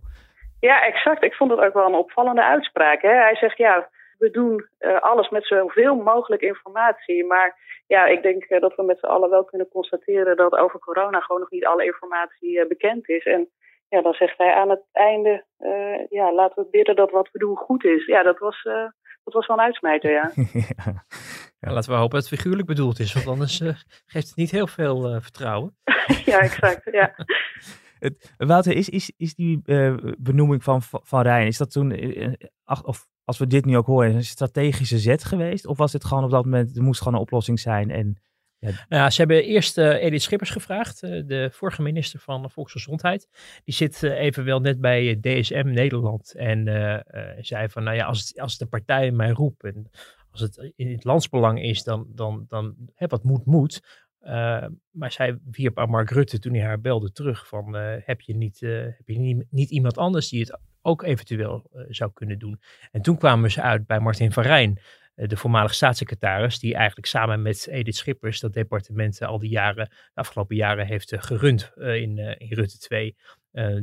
Ja, 0.59 0.81
exact. 0.81 1.23
Ik 1.23 1.33
vond 1.33 1.51
het 1.51 1.59
ook 1.59 1.73
wel 1.73 1.87
een 1.87 2.03
opvallende 2.05 2.43
uitspraak. 2.43 3.01
Hè? 3.01 3.13
Hij 3.13 3.35
zegt, 3.35 3.57
ja, 3.57 3.89
we 4.17 4.29
doen 4.29 4.67
alles 4.99 5.29
met 5.29 5.45
zoveel 5.45 5.95
mogelijk 5.95 6.41
informatie. 6.41 7.25
Maar 7.25 7.55
ja, 7.87 8.05
ik 8.05 8.21
denk 8.21 8.59
dat 8.59 8.75
we 8.75 8.83
met 8.83 8.99
z'n 8.99 9.05
allen 9.05 9.29
wel 9.29 9.43
kunnen 9.43 9.67
constateren 9.67 10.37
dat 10.37 10.57
over 10.57 10.79
corona 10.79 11.19
gewoon 11.19 11.41
nog 11.41 11.51
niet 11.51 11.65
alle 11.65 11.85
informatie 11.85 12.67
bekend 12.67 13.09
is. 13.09 13.25
En 13.25 13.49
ja, 13.89 14.01
dan 14.01 14.13
zegt 14.13 14.37
hij 14.37 14.53
aan 14.53 14.69
het 14.69 14.83
einde, 14.91 15.43
ja, 16.09 16.33
laten 16.33 16.63
we 16.63 16.69
bidden 16.71 16.95
dat 16.95 17.11
wat 17.11 17.29
we 17.31 17.39
doen 17.39 17.55
goed 17.55 17.83
is. 17.83 18.05
Ja, 18.05 18.23
dat 18.23 18.39
was, 18.39 18.67
dat 19.27 19.35
was 19.35 19.47
wel 19.47 19.57
een 19.57 19.63
uitsmijter, 19.63 20.11
ja. 20.11 20.31
ja. 20.75 21.05
Ja, 21.59 21.71
laten 21.71 21.91
we 21.91 21.97
hopen 21.97 22.19
dat 22.19 22.29
het 22.29 22.39
figuurlijk 22.39 22.67
bedoeld 22.67 22.99
is, 22.99 23.13
want 23.13 23.27
anders 23.27 23.59
uh, 23.59 23.75
geeft 24.05 24.27
het 24.27 24.35
niet 24.35 24.51
heel 24.51 24.67
veel 24.67 25.13
uh, 25.13 25.21
vertrouwen. 25.21 25.77
ja, 26.25 26.39
exact. 26.39 26.81
Ja. 26.91 27.15
het, 27.99 28.33
Wouter, 28.37 28.75
is, 28.75 28.89
is, 28.89 29.11
is 29.17 29.35
die 29.35 29.61
uh, 29.65 29.95
benoeming 30.17 30.63
van 30.63 30.81
Van 30.81 31.21
Rijn, 31.21 31.47
is 31.47 31.57
dat 31.57 31.71
toen, 31.71 31.95
ach, 32.63 32.83
of 32.83 33.07
als 33.23 33.37
we 33.37 33.47
dit 33.47 33.65
nu 33.65 33.77
ook 33.77 33.85
horen, 33.85 34.15
een 34.15 34.23
strategische 34.23 34.97
zet 34.97 35.23
geweest? 35.23 35.67
Of 35.67 35.77
was 35.77 35.93
het 35.93 36.05
gewoon 36.05 36.23
op 36.23 36.31
dat 36.31 36.43
moment, 36.43 36.77
er 36.77 36.83
moest 36.83 37.01
gewoon 37.01 37.13
een 37.13 37.25
oplossing 37.25 37.59
zijn 37.59 37.89
en... 37.91 38.21
Ja, 38.89 39.09
ze 39.09 39.17
hebben 39.21 39.43
eerst 39.43 39.77
uh, 39.77 40.03
Edith 40.03 40.21
Schippers 40.21 40.49
gevraagd, 40.49 41.03
uh, 41.03 41.23
de 41.25 41.49
vorige 41.51 41.81
minister 41.81 42.19
van 42.19 42.51
Volksgezondheid. 42.51 43.27
Die 43.63 43.73
zit 43.73 44.03
uh, 44.03 44.19
evenwel 44.19 44.59
net 44.59 44.81
bij 44.81 45.17
DSM 45.21 45.67
Nederland. 45.67 46.33
En 46.35 46.63
zei 47.39 47.69
van, 47.69 47.83
nou 47.83 47.95
ja, 47.95 48.05
als, 48.05 48.37
als 48.37 48.57
de 48.57 48.65
partij 48.65 49.11
mij 49.11 49.29
roept 49.29 49.63
en 49.63 49.89
als 50.31 50.41
het 50.41 50.71
in 50.75 50.91
het 50.91 51.03
landsbelang 51.03 51.61
is, 51.61 51.83
dan, 51.83 52.07
dan, 52.15 52.45
dan 52.47 52.75
wat 52.97 53.23
moet, 53.23 53.45
moet. 53.45 54.05
Maar 54.91 55.11
zij 55.11 55.37
wierp 55.51 55.79
aan 55.79 55.89
Mark 55.89 56.09
Rutte 56.09 56.39
toen 56.39 56.53
hij 56.53 56.65
haar 56.65 56.81
belde 56.81 57.11
terug 57.11 57.47
van 57.47 57.73
heb 58.03 58.21
je, 58.21 58.35
niet, 58.35 58.59
heb 58.59 59.07
je 59.07 59.19
niet, 59.19 59.45
niet, 59.49 59.69
iemand 59.69 59.97
anders 59.97 60.29
die 60.29 60.39
het 60.39 60.59
ook 60.81 61.03
eventueel 61.03 61.69
zou 61.89 62.11
kunnen 62.13 62.39
doen. 62.39 62.59
En 62.91 63.01
toen 63.01 63.17
kwamen 63.17 63.51
ze 63.51 63.61
uit 63.61 63.85
bij 63.85 63.99
Martin 63.99 64.31
van 64.31 64.43
Rijn, 64.43 64.79
de 65.17 65.37
voormalige 65.37 65.73
staatssecretaris, 65.73 66.59
die 66.59 66.75
eigenlijk 66.75 67.07
samen 67.07 67.41
met 67.41 67.67
Edith 67.67 67.95
Schippers 67.95 68.39
dat 68.39 68.53
departement 68.53 69.21
al 69.21 69.39
die 69.39 69.49
jaren, 69.49 69.85
de 69.89 70.21
afgelopen 70.21 70.55
jaren 70.55 70.85
heeft 70.85 71.13
gerund 71.17 71.71
in, 71.75 72.17
in 72.17 72.53
Rutte 72.53 72.77
2. 72.77 73.15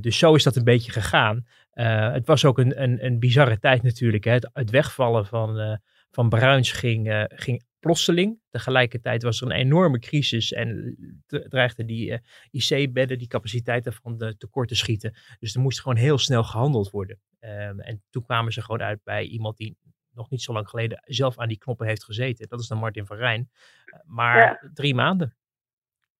dus 0.01 0.19
zo 0.19 0.35
is 0.35 0.43
dat 0.43 0.57
een 0.57 0.65
beetje 0.65 0.93
gegaan. 0.93 1.47
het 2.13 2.27
was 2.27 2.45
ook 2.45 2.59
een, 2.59 2.83
een, 2.83 3.05
een 3.05 3.19
bizarre 3.19 3.59
tijd 3.59 3.83
natuurlijk. 3.83 4.25
Hè. 4.25 4.39
Het, 4.53 4.71
wegvallen 4.71 5.27
van, 5.27 5.81
van 6.11 6.29
Bruins 6.29 6.73
ging, 6.73 7.27
ging 7.29 7.65
plotseling. 7.79 8.39
Tegelijkertijd 8.51 9.23
was 9.23 9.41
er 9.41 9.47
een 9.47 9.57
enorme 9.57 9.99
crisis 9.99 10.53
en 10.53 10.97
dreigden 11.27 11.87
die 11.87 12.21
IC-bedden, 12.51 13.19
die 13.19 13.29
capaciteiten 13.29 13.93
van 13.93 14.19
de 14.19 14.37
tekort 14.37 14.69
te 14.69 14.75
schieten. 14.75 15.15
Dus 15.39 15.55
er 15.55 15.61
moest 15.61 15.81
gewoon 15.81 15.97
heel 15.97 16.19
snel 16.19 16.45
gehandeld 16.45 16.91
worden. 16.91 17.19
En 17.79 18.03
toen 18.11 18.25
kwamen 18.25 18.53
ze 18.53 18.63
gewoon 18.63 18.83
uit 18.83 19.01
bij 19.03 19.25
iemand 19.25 19.57
die 19.57 19.77
nog 20.15 20.31
niet 20.31 20.43
zo 20.43 20.53
lang 20.53 20.69
geleden 20.69 21.03
zelf 21.05 21.39
aan 21.39 21.49
die 21.49 21.59
knoppen 21.59 21.87
heeft 21.87 22.05
gezeten. 22.05 22.49
Dat 22.49 22.61
is 22.61 22.69
dan 22.69 22.79
Martin 22.79 23.07
van 23.07 23.17
Rijn. 23.17 23.49
Eh, 23.85 23.99
maar 24.07 24.71
drie 24.75 24.95
maanden. 24.95 25.37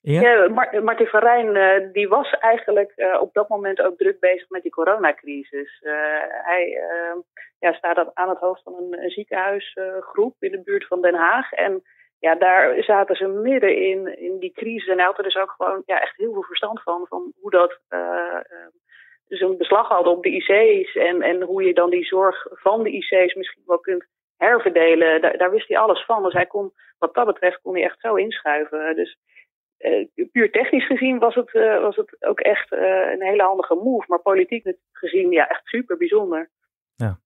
Ja, 0.01 0.21
ja 0.21 0.49
Martin 0.81 1.07
van 1.07 1.21
Rijn 1.21 1.57
uh, 1.57 1.93
die 1.93 2.09
was 2.09 2.31
eigenlijk 2.31 2.93
uh, 2.97 3.21
op 3.21 3.35
dat 3.35 3.49
moment 3.49 3.81
ook 3.81 3.97
druk 3.97 4.21
bezig 4.21 4.49
met 4.49 4.63
die 4.63 4.71
coronacrisis. 4.71 5.81
Uh, 5.83 5.93
hij 6.29 6.77
ehm, 6.77 7.19
ja, 7.59 7.73
staat 7.73 8.15
aan 8.15 8.29
het 8.29 8.39
hoofd 8.39 8.63
van 8.63 8.75
een, 8.75 9.03
een 9.03 9.11
ziekenhuisgroep 9.11 10.37
in 10.39 10.51
de 10.51 10.63
buurt 10.63 10.87
van 10.87 11.03
Den 11.03 11.15
Haag. 11.15 11.53
En 11.53 11.83
ja, 12.19 12.35
daar 12.35 12.83
zaten 12.83 13.17
ze 13.17 13.27
midden 13.27 13.77
in, 13.77 14.19
in 14.19 14.39
die 14.39 14.53
crisis. 14.53 14.89
En 14.89 14.97
hij 14.97 15.07
had 15.07 15.19
er 15.19 15.25
dus 15.25 15.37
ook 15.37 15.55
gewoon 15.57 15.83
ja, 15.87 16.01
echt 16.01 16.17
heel 16.17 16.33
veel 16.33 16.43
verstand 16.43 16.83
van, 16.83 17.07
van 17.09 17.33
hoe 17.41 17.51
dat 17.51 17.79
ehm, 17.89 18.71
dus 19.39 19.51
een 19.51 19.57
beslag 19.57 19.89
hadden 19.89 20.13
op 20.13 20.23
de 20.23 20.31
IC's 20.31 20.95
en, 20.95 21.23
en 21.23 21.43
hoe 21.43 21.63
je 21.63 21.75
dan 21.75 21.91
die 21.91 22.05
zorg 22.05 22.47
van 22.51 22.83
de 22.83 22.91
IC's 22.91 23.35
misschien 23.35 23.63
wel 23.67 23.79
kunt 23.79 24.07
herverdelen. 24.37 25.21
Daar, 25.21 25.37
daar 25.37 25.51
wist 25.51 25.69
hij 25.69 25.79
alles 25.79 26.05
van. 26.05 26.23
Dus 26.23 26.33
hij 26.33 26.47
kon, 26.47 26.73
wat 26.99 27.15
dat 27.15 27.27
betreft, 27.27 27.61
kon 27.61 27.75
hij 27.75 27.85
echt 27.85 28.01
zo 28.01 28.15
inschuiven. 28.15 28.97
Dus 28.97 29.19
uh, 29.79 30.29
puur 30.33 30.51
technisch 30.51 30.87
gezien 30.87 31.19
was 31.19 31.35
het, 31.35 31.55
uh, 31.55 31.81
was 31.81 31.97
het 31.97 32.17
ook 32.21 32.41
echt 32.41 32.73
uh, 32.73 33.13
een 33.13 33.23
hele 33.23 33.43
handige 33.43 33.75
move. 33.75 34.05
Maar 34.09 34.21
politiek 34.21 34.75
gezien, 34.93 35.31
ja, 35.31 35.49
echt 35.49 35.65
super 35.65 35.97
bijzonder. 35.97 36.51
Ja. 36.97 37.23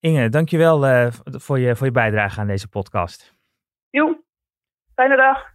Inge, 0.00 0.28
dankjewel 0.28 1.10
voor, 1.22 1.58
je, 1.58 1.76
voor 1.76 1.86
je 1.86 1.92
bijdrage 1.92 2.40
aan 2.40 2.46
deze 2.46 2.68
podcast. 2.68 3.34
Jo, 3.90 4.20
fijne 4.94 5.16
dag. 5.16 5.54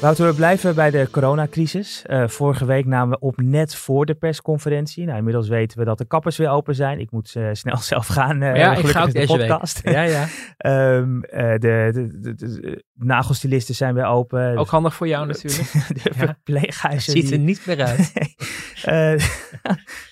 Wouter, 0.00 0.26
we 0.26 0.34
blijven 0.34 0.74
bij 0.74 0.90
de 0.90 1.08
coronacrisis. 1.10 2.04
Uh, 2.06 2.28
vorige 2.28 2.64
week 2.64 2.86
namen 2.86 3.18
we 3.18 3.26
op 3.26 3.36
net 3.36 3.74
voor 3.74 4.06
de 4.06 4.14
persconferentie. 4.14 5.04
Nou, 5.04 5.18
inmiddels 5.18 5.48
weten 5.48 5.78
we 5.78 5.84
dat 5.84 5.98
de 5.98 6.04
kappers 6.04 6.36
weer 6.36 6.48
open 6.48 6.74
zijn. 6.74 7.00
Ik 7.00 7.10
moet 7.10 7.34
uh, 7.36 7.48
snel 7.52 7.76
zelf 7.92 8.06
gaan. 8.06 8.42
Uh, 8.42 8.56
ja, 8.56 8.74
ik 8.74 8.86
ga 8.86 9.02
ook 9.02 9.12
deze 9.12 9.36
podcast. 9.36 9.82
Week. 9.82 9.94
Ja, 9.94 10.02
ja. 10.02 10.26
um, 10.96 11.20
de, 11.20 11.58
de, 11.58 12.18
de, 12.20 12.34
de, 12.34 12.84
nagelstilisten 12.94 13.74
zijn 13.74 13.94
weer 13.94 14.04
open. 14.04 14.56
Ook 14.56 14.68
handig 14.68 14.94
voor 14.94 15.08
jou 15.08 15.26
natuurlijk. 15.26 15.72
de 16.02 16.10
verpleeghuizen. 16.14 17.12
Ziet 17.12 17.30
er 17.30 17.38
niet 17.38 17.66
meer 17.66 17.84
uit. 17.84 18.12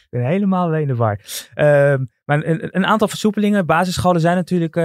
ik 0.04 0.06
ben 0.10 0.24
helemaal 0.24 0.74
in 0.74 0.86
de 0.86 0.94
war. 0.94 1.20
Um, 1.54 2.10
maar 2.24 2.44
een, 2.44 2.76
een, 2.76 2.86
aantal 2.86 3.08
versoepelingen. 3.08 3.66
Basisscholen 3.66 4.20
zijn 4.20 4.36
natuurlijk 4.36 4.76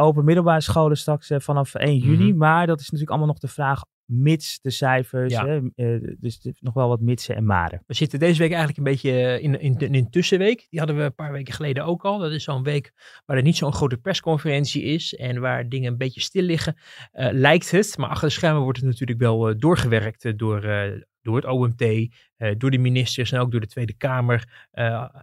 open. 0.00 0.24
Middelbare 0.24 0.60
scholen 0.60 0.96
straks 0.96 1.30
vanaf 1.36 1.74
1 1.74 1.96
juni. 1.96 2.24
Mm 2.24 2.28
-hmm. 2.28 2.38
Maar 2.38 2.66
dat 2.66 2.80
is 2.80 2.84
natuurlijk 2.84 3.10
allemaal 3.10 3.28
nog 3.28 3.38
de 3.38 3.48
vraag 3.48 3.82
mits 4.12 4.60
de 4.60 4.70
cijfers. 4.70 5.34
Hè, 5.36 5.60
uh, 5.76 6.14
dus 6.18 6.48
nog 6.60 6.74
wel 6.74 6.88
wat 6.88 7.00
mitsen 7.00 7.36
en 7.36 7.44
maren. 7.44 7.82
We 7.86 7.94
zitten 7.94 8.18
deze 8.18 8.38
week 8.38 8.52
eigenlijk 8.52 8.78
een 8.78 8.92
beetje 8.92 9.40
in, 9.40 9.60
in, 9.60 9.78
in 9.78 9.94
een 9.94 10.10
tussenweek. 10.10 10.66
Die 10.70 10.78
hadden 10.78 10.96
we 10.96 11.02
een 11.02 11.14
paar 11.14 11.32
weken 11.32 11.54
geleden 11.54 11.84
ook 11.84 12.04
al. 12.04 12.18
Dat 12.18 12.32
is 12.32 12.44
zo'n 12.44 12.62
week 12.62 12.92
waar 13.26 13.36
er 13.36 13.42
niet 13.42 13.56
zo'n 13.56 13.72
grote 13.72 13.96
persconferentie 13.96 14.82
is 14.82 15.14
en 15.14 15.40
waar 15.40 15.68
dingen 15.68 15.92
een 15.92 15.98
beetje 15.98 16.20
stil 16.20 16.42
liggen. 16.42 16.76
Uh, 17.12 17.28
lijkt 17.32 17.70
het, 17.70 17.96
maar 17.98 18.08
achter 18.08 18.28
de 18.28 18.34
schermen 18.34 18.62
wordt 18.62 18.78
het 18.78 18.86
natuurlijk 18.86 19.20
wel 19.20 19.50
uh, 19.50 19.54
doorgewerkt 19.58 20.38
door, 20.38 20.60
door 21.22 21.36
het 21.36 21.44
OMT, 21.44 22.14
door 22.58 22.70
de 22.70 22.78
ministers 22.78 23.32
en 23.32 23.40
ook 23.40 23.50
door 23.50 23.60
de 23.60 23.66
Tweede 23.66 23.94
Kamer. 23.94 24.68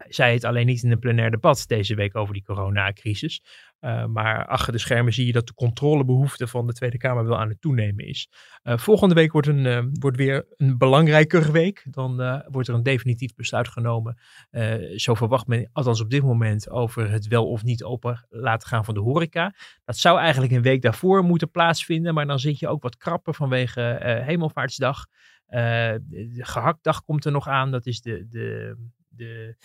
zij 0.08 0.34
het 0.34 0.44
alleen 0.44 0.65
niet 0.65 0.84
in 0.84 0.91
een 0.91 1.00
plenair 1.00 1.32
debat 1.32 1.63
deze 1.68 1.96
week 1.96 2.15
over 2.15 2.34
die 2.34 2.44
coronacrisis. 2.44 3.41
Uh, 3.82 4.06
maar 4.06 4.46
achter 4.46 4.74
de 4.74 4.79
schermen 4.79 5.13
zie 5.13 5.25
je 5.25 5.32
dat 5.32 5.48
de 5.48 5.53
controlebehoefte 5.53 6.48
van 6.48 6.68
de 6.68 6.74
Tweede 6.74 6.98
Kamer 6.98 7.25
wel 7.25 7.39
aan 7.39 7.50
het 7.50 7.62
toenemen 7.62 8.06
is. 8.06 8.29
Uh, 8.63 8.77
volgende 8.77 9.15
week 9.15 9.32
wordt, 9.32 9.48
een, 9.48 9.65
uh, 9.65 9.84
wordt 9.91 10.18
weer 10.18 10.46
een 10.58 10.77
belangrijker 10.77 11.51
week. 11.51 11.86
Dan 11.89 12.44
wordt 12.48 12.68
er 12.68 12.74
een 12.74 12.84
definitief 12.84 13.36
besluit 13.36 13.68
genomen. 13.68 14.18
zo 14.96 15.13
verwacht 15.13 15.48
men, 15.48 15.70
althans 15.74 16.01
op 16.01 16.10
dit 16.10 16.24
moment, 16.24 16.70
over 16.70 17.12
het 17.12 17.27
wel 17.27 17.50
of 17.50 17.63
niet 17.63 17.84
open 17.84 18.25
laten 18.29 18.68
gaan 18.68 18.86
van 18.86 18.94
de 18.94 19.00
horeca. 19.00 19.56
Dat 19.86 19.98
zou 19.98 20.20
eigenlijk 20.20 20.51
een 20.51 20.62
week 20.62 20.82
daarvoor 20.82 21.24
moeten 21.24 21.51
plaatsvinden. 21.51 22.13
Maar 22.13 22.27
dan 22.27 22.39
zit 22.39 22.60
je 22.60 22.68
ook 22.68 22.82
wat 22.82 22.98
krapper 22.98 23.34
vanwege 23.34 24.00
Hemelvaartsdag. 24.25 25.06
De 25.50 26.39
gehaktdag 26.39 27.03
komt 27.03 27.25
er 27.25 27.32
nog 27.32 27.48
aan. 27.48 27.72
Dat 27.72 27.86
is 27.86 28.01
de, 28.01 28.27
de, 28.29 28.75
de, 29.10 29.56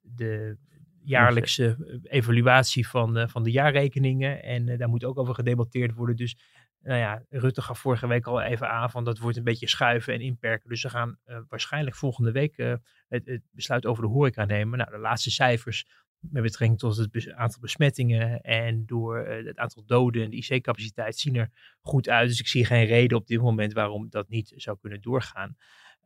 de 0.00 0.56
jaarlijkse 1.04 1.76
eh, 2.02 2.16
evaluatie 2.18 2.88
van, 2.88 3.18
uh, 3.18 3.28
van 3.28 3.42
de 3.42 3.50
jaarrekeningen. 3.50 4.42
En 4.42 4.78
daar 4.78 4.88
moet 4.88 5.04
ook 5.04 5.18
over 5.18 5.34
gedebatteerd 5.34 5.94
worden. 5.94 6.16
Dus 6.16 6.36
nou 6.80 6.98
ja, 6.98 7.22
Rutte 7.28 7.62
gaf 7.62 7.78
vorige 7.78 8.06
week 8.06 8.26
al 8.26 8.42
even 8.42 8.70
aan 8.70 8.90
van 8.90 9.04
dat 9.04 9.18
wordt 9.18 9.36
een 9.36 9.44
beetje 9.44 9.68
schuiven 9.68 10.14
en 10.14 10.20
inperken. 10.20 10.68
Dus 10.68 10.80
ze 10.80 10.90
gaan 10.90 11.18
waarschijnlijk 11.48 11.96
volgende 11.96 12.32
week 12.32 12.56
het, 12.56 13.26
het, 13.26 13.42
besluit 13.50 13.86
over 13.86 14.02
de 14.02 14.08
horeca 14.08 14.44
nemen. 14.44 14.78
Nou, 14.78 14.90
de 14.90 14.98
laatste 14.98 15.30
cijfers 15.30 15.86
met 16.30 16.42
betrekking 16.42 16.78
tot 16.78 16.96
het 16.96 17.32
aantal 17.32 17.60
besmettingen 17.60 18.40
en 18.40 18.86
door 18.86 19.18
het 19.26 19.58
aantal 19.58 19.82
doden 19.86 20.22
en 20.22 20.30
de 20.30 20.36
IC-capaciteit 20.36 21.18
zien 21.18 21.36
er 21.36 21.50
goed 21.80 22.08
uit. 22.08 22.28
Dus 22.28 22.40
ik 22.40 22.46
zie 22.46 22.64
geen 22.64 22.84
reden 22.84 23.18
op 23.18 23.26
dit 23.26 23.40
moment 23.40 23.72
waarom 23.72 24.10
dat 24.10 24.28
niet 24.28 24.52
zou 24.56 24.76
kunnen 24.80 25.00
doorgaan. 25.00 25.56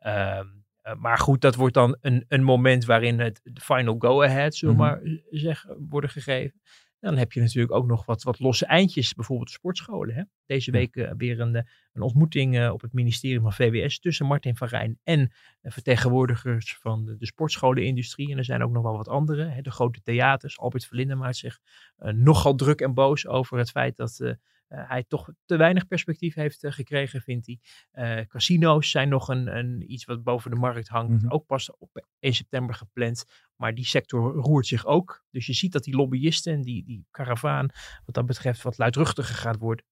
Um, 0.06 0.64
uh, 0.87 0.94
maar 0.94 1.18
goed, 1.18 1.40
dat 1.40 1.54
wordt 1.54 1.75
dan 1.75 1.96
een, 2.00 2.25
een 2.28 2.42
moment 2.42 2.85
waarin 2.85 3.20
het 3.20 3.40
final 3.54 3.96
go-ahead, 3.99 4.54
zullen 4.54 4.76
we 4.76 4.82
mm 4.82 4.88
-hmm. 4.88 5.02
maar 5.02 5.20
zeggen, 5.30 5.87
worden 5.88 6.11
gegeven. 6.11 6.61
Dan 7.00 7.16
heb 7.16 7.32
je 7.32 7.40
natuurlijk 7.40 7.72
ook 7.72 7.86
nog 7.86 8.06
wat, 8.06 8.22
wat 8.22 8.40
losse 8.40 8.66
eindjes, 8.66 9.14
bijvoorbeeld 9.14 9.50
sportscholen. 9.50 10.14
Hè? 10.14 10.22
Deze 10.46 10.70
week 10.70 10.96
uh, 10.96 11.10
weer 11.16 11.40
een, 11.40 11.54
een 11.92 12.02
ontmoeting 12.02 12.56
uh, 12.56 12.72
op 12.72 12.80
het 12.80 12.92
ministerie 12.92 13.40
van 13.40 13.52
VWS 13.52 13.98
tussen 13.98 14.26
Martin 14.26 14.56
van 14.56 14.68
Rijn 14.68 14.98
en 15.02 15.32
vertegenwoordigers 15.62 16.76
van 16.76 17.04
de, 17.04 17.16
de 17.16 17.26
sportscholenindustrie. 17.26 18.30
En 18.30 18.38
er 18.38 18.44
zijn 18.44 18.62
ook 18.62 18.72
nog 18.72 18.82
wel 18.82 18.96
wat 18.96 19.08
andere. 19.08 19.44
Hè? 19.44 19.60
De 19.60 19.70
grote 19.70 20.00
theaters. 20.02 20.58
Albert 20.58 20.86
Verlinde 20.86 21.14
maakt 21.14 21.36
zich 21.36 21.58
nogal 21.96 22.54
druk 22.54 22.80
en 22.80 22.94
boos 22.94 23.26
over 23.26 23.58
het 23.58 23.70
feit 23.70 23.96
dat 23.96 24.20
uh, 24.68 24.88
hij 24.88 25.04
toch 25.08 25.30
te 25.44 25.56
weinig 25.56 25.87
perspectief 25.87 26.35
heeft 26.35 26.64
uh, 26.64 26.73
gekregen, 26.73 27.20
vindt 27.20 27.46
hij. 27.46 27.58
Uh, 28.18 28.26
casino's 28.26 28.90
zijn 28.90 29.08
nog 29.08 29.28
een, 29.28 29.56
een, 29.56 29.92
iets 29.92 30.04
wat 30.04 30.23
boven 30.23 30.50
de 30.50 30.56
markt 30.56 30.88
hangt. 30.88 31.12
Mm 31.12 31.18
-hmm. 31.18 31.30
Ook 31.30 31.46
pas 31.46 31.76
op 31.76 32.06
1 32.18 32.35
september 32.35 32.75
gepland. 32.75 33.25
Maar 33.56 33.75
die 33.75 33.85
sector 33.85 34.35
roert 34.35 34.66
zich 34.66 34.87
ook. 34.87 35.25
Dus 35.30 35.46
je 35.46 35.52
ziet 35.52 35.73
dat 35.73 35.85
die 35.85 35.96
lobbyisten 35.96 36.52
en 36.52 36.62
die, 36.62 36.85
die 36.85 37.06
karavaan, 37.11 37.68
wat 38.04 38.14
dat 38.14 38.26
betreft, 38.26 38.62
wat 38.62 38.78
luidruchtiger 38.78 39.35
gaat 39.35 39.58
worden. 39.58 39.85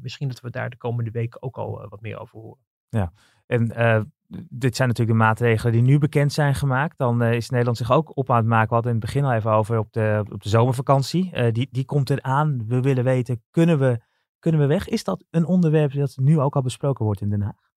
misschien 0.00 0.28
dat 0.28 0.40
we 0.40 0.50
daar 0.50 0.70
de 0.70 0.76
komende 0.76 1.10
weken 1.10 1.42
ook 1.42 1.56
al 1.56 1.88
wat 1.88 2.00
meer 2.00 2.18
over 2.18 2.40
horen. 2.40 2.64
Ja, 2.88 3.12
en 3.52 4.12
dit 4.48 4.76
zijn 4.76 4.88
natuurlijk 4.88 5.18
de 5.18 5.24
maatregelen 5.24 5.72
die 5.72 5.82
nu 5.82 5.98
bekend 5.98 6.32
zijn 6.32 6.54
gemaakt. 6.54 6.98
Dan 6.98 7.22
is 7.22 7.50
Nederland 7.50 7.76
zich 7.76 7.92
ook 7.92 8.16
op 8.16 8.30
aan 8.30 8.36
het 8.36 8.46
maken. 8.46 8.68
We 8.68 8.74
hadden 8.74 8.92
in 8.92 8.98
het 8.98 9.06
begin 9.06 9.24
al 9.24 9.32
even 9.32 9.50
over 9.50 9.78
op 9.78 9.92
de, 9.92 10.24
op 10.32 10.42
de 10.42 10.48
zomervakantie. 10.48 11.30
Uh, 11.34 11.52
die, 11.52 11.68
die 11.70 11.84
komt 11.84 12.10
eraan. 12.10 12.64
We 12.66 12.80
willen 12.80 13.04
weten, 13.04 13.42
kunnen 13.50 13.78
we, 13.78 14.00
kunnen 14.38 14.60
we 14.60 14.66
weg? 14.66 14.88
Is 14.88 15.04
dat 15.04 15.24
een 15.30 15.46
onderwerp 15.46 15.92
dat 15.92 16.16
nu 16.16 16.40
ook 16.40 16.56
al 16.56 16.62
besproken 16.62 17.04
wordt 17.04 17.20
in 17.20 17.30
Den 17.30 17.42
Haag? 17.42 17.70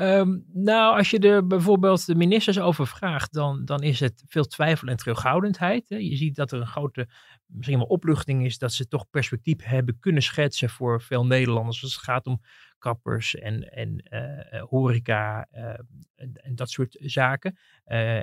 Um, 0.00 0.44
nou, 0.52 0.96
als 0.96 1.10
je 1.10 1.18
er 1.18 1.46
bijvoorbeeld 1.46 2.06
de 2.06 2.14
ministers 2.14 2.58
over 2.58 2.86
vraagt, 2.86 3.32
dan, 3.32 3.64
dan 3.64 3.82
is 3.82 4.00
het 4.00 4.22
veel 4.26 4.44
twijfel 4.44 4.88
en 4.88 4.96
terughoudendheid. 4.96 5.88
Hè. 5.88 5.96
Je 5.96 6.16
ziet 6.16 6.36
dat 6.36 6.52
er 6.52 6.60
een 6.60 6.66
grote, 6.66 7.08
misschien 7.46 7.78
wel 7.78 7.86
opluchting 7.86 8.44
is, 8.44 8.58
dat 8.58 8.72
ze 8.72 8.88
toch 8.88 9.10
perspectief 9.10 9.64
hebben 9.64 9.98
kunnen 9.98 10.22
schetsen 10.22 10.70
voor 10.70 11.02
veel 11.02 11.26
Nederlanders. 11.26 11.82
Als 11.82 11.94
het 11.94 12.02
gaat 12.02 12.26
om 12.26 12.40
kappers 12.78 13.34
en, 13.34 13.72
en 13.72 14.04
uh, 14.10 14.62
horeca 14.62 15.48
uh, 15.54 15.78
en, 16.16 16.54
dat 16.54 16.70
soort 16.70 16.96
zaken. 17.00 17.58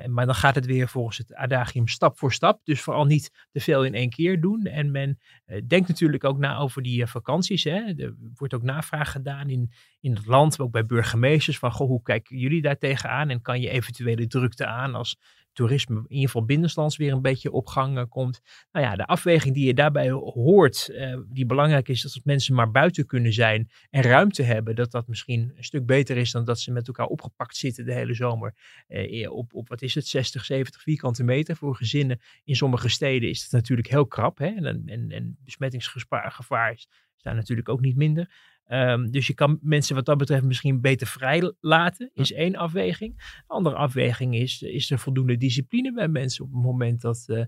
Maar 0.08 0.26
dan 0.26 0.36
gaat 0.36 0.56
het 0.56 0.66
weer 0.66 0.88
volgens 0.88 1.18
het 1.18 1.36
adagium 1.36 1.88
stap 1.88 2.18
voor 2.18 2.34
stap. 2.34 2.60
Dus 2.64 2.82
vooral 2.82 3.06
niet 3.06 3.48
te 3.52 3.60
veel 3.60 3.86
in 3.86 3.94
één 3.94 4.10
keer 4.10 4.42
doen. 4.42 4.66
En 4.66 4.92
men 4.92 5.20
denkt 5.68 5.88
natuurlijk 5.88 6.24
ook 6.24 6.38
na 6.38 6.58
over 6.58 6.82
die 6.82 7.06
vakanties. 7.06 7.64
Hè. 7.64 7.94
Er 7.98 8.16
wordt 8.36 8.54
ook 8.54 8.64
navraag 8.64 9.12
gedaan 9.12 9.50
in, 9.50 9.72
in 10.00 10.16
het 10.16 10.26
land, 10.26 10.60
ook 10.60 10.72
bij 10.72 10.86
burgemeesters. 10.86 11.60
Van 11.60 11.72
goh, 11.72 11.88
hoe 11.88 12.02
kijken 12.02 12.38
jullie 12.38 12.62
daar 12.62 12.78
tegenaan? 12.78 13.30
En 13.30 13.42
kan 13.42 13.62
je 13.62 13.70
eventuele 13.70 14.28
drukte 14.28 14.66
aan 14.66 14.96
als 14.96 15.18
toerisme 15.54 15.96
in 15.96 16.06
ieder 16.08 16.26
geval 16.26 16.46
binnenlands 16.46 16.98
weer 16.98 17.12
een 17.12 17.22
beetje 17.22 17.52
op 17.52 17.68
gang 17.68 17.98
uh, 17.98 18.04
komt. 18.10 18.42
Nou 18.72 18.86
ja, 18.86 18.96
de 18.96 19.06
afweging 19.06 19.54
die 19.54 19.66
je 19.66 19.74
daarbij 19.74 20.10
hoort, 20.12 20.90
uh, 20.92 21.18
die 21.28 21.46
belangrijk 21.46 21.88
is, 21.88 22.02
dat 22.02 22.20
mensen 22.24 22.56
maar 22.56 22.72
buiten 22.72 23.06
kunnen 23.06 23.34
zijn 23.34 23.70
en 23.90 24.02
ruimte 24.02 24.44
hebben, 24.44 24.76
dat 24.76 24.92
dat 24.92 25.08
misschien 25.08 25.54
een 25.56 25.64
stuk 25.64 25.86
beter 25.86 26.18
is 26.18 26.32
dan 26.32 26.46
dat 26.46 26.60
ze 26.60 26.72
met 26.72 26.88
elkaar 26.88 27.08
opgepakt 27.08 27.56
zitten 27.56 27.86
de 27.86 27.94
hele 27.94 28.14
zomer. 28.14 28.56
Uh, 28.88 29.32
op, 29.32 29.54
op, 29.54 29.70
wat 29.70 29.82
is 29.82 29.96
het, 29.96 30.08
60, 30.08 30.46
70 30.46 30.82
vierkante 30.82 31.24
meter 31.24 31.56
voor 31.56 31.76
gezinnen. 31.76 32.20
In 32.44 32.56
sommige 32.56 32.90
steden 32.90 33.30
is 33.30 33.42
het 33.42 33.52
natuurlijk 33.52 33.88
heel 33.88 34.08
krap 34.08 34.38
hè? 34.38 34.48
En, 34.48 34.84
en, 34.86 35.12
en 35.12 35.38
besmettingsgevaar 35.44 36.72
is 36.72 36.88
zijn 37.24 37.36
natuurlijk 37.36 37.70
ook 37.70 37.82
niet 37.82 37.96
minder. 37.96 38.30
Ehm, 38.66 39.10
dus 39.10 39.28
je 39.28 39.34
kan 39.34 39.60
mensen 39.62 39.96
wat 39.96 40.06
dat 40.06 40.18
betreft 40.18 40.44
misschien 40.44 40.82
beter 40.82 41.08
vrij 41.08 41.54
laten, 41.60 42.12
is 42.14 42.32
één 42.32 42.56
afweging. 42.56 43.14
Een 43.18 43.44
andere 43.48 43.76
afweging 43.76 44.36
is, 44.36 44.62
is 44.62 44.92
er 44.92 45.00
voldoende 45.00 45.38
discipline 45.38 45.94
bij 45.94 46.08
mensen 46.08 46.46
op 46.46 46.52
het 46.54 46.62
moment 46.62 47.02
dat 47.02 47.26
uh, 47.28 47.44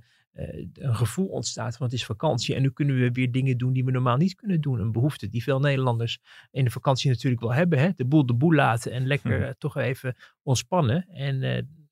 een 0.73 0.95
gevoel 0.95 1.27
ontstaat 1.27 1.77
van 1.77 1.85
het 1.85 1.95
is 1.95 2.05
vakantie 2.05 2.55
en 2.55 2.61
nu 2.61 2.71
kunnen 2.71 2.95
we 2.95 3.11
weer 3.11 3.31
dingen 3.31 3.57
doen 3.57 3.73
die 3.73 3.85
we 3.85 3.91
normaal 3.91 4.17
niet 4.17 4.35
kunnen 4.35 4.61
doen. 4.61 4.79
Een 4.79 4.91
behoefte 4.91 5.29
die 5.29 5.43
veel 5.43 5.59
Nederlanders 5.59 6.19
in 6.51 6.63
de 6.63 6.71
vakantie 6.71 7.09
natuurlijk 7.09 7.41
wel 7.41 7.53
hebben. 7.53 7.79
Hè? 7.79 7.89
De 7.95 8.05
boel 8.05 8.25
de 8.25 8.33
boel 8.33 8.53
laten 8.53 8.91
en 8.91 9.07
lekker 9.07 9.41
uh, 9.41 9.49
toch 9.57 9.77
even 9.77 10.15
ontspannen. 10.43 11.07
En 11.07 11.39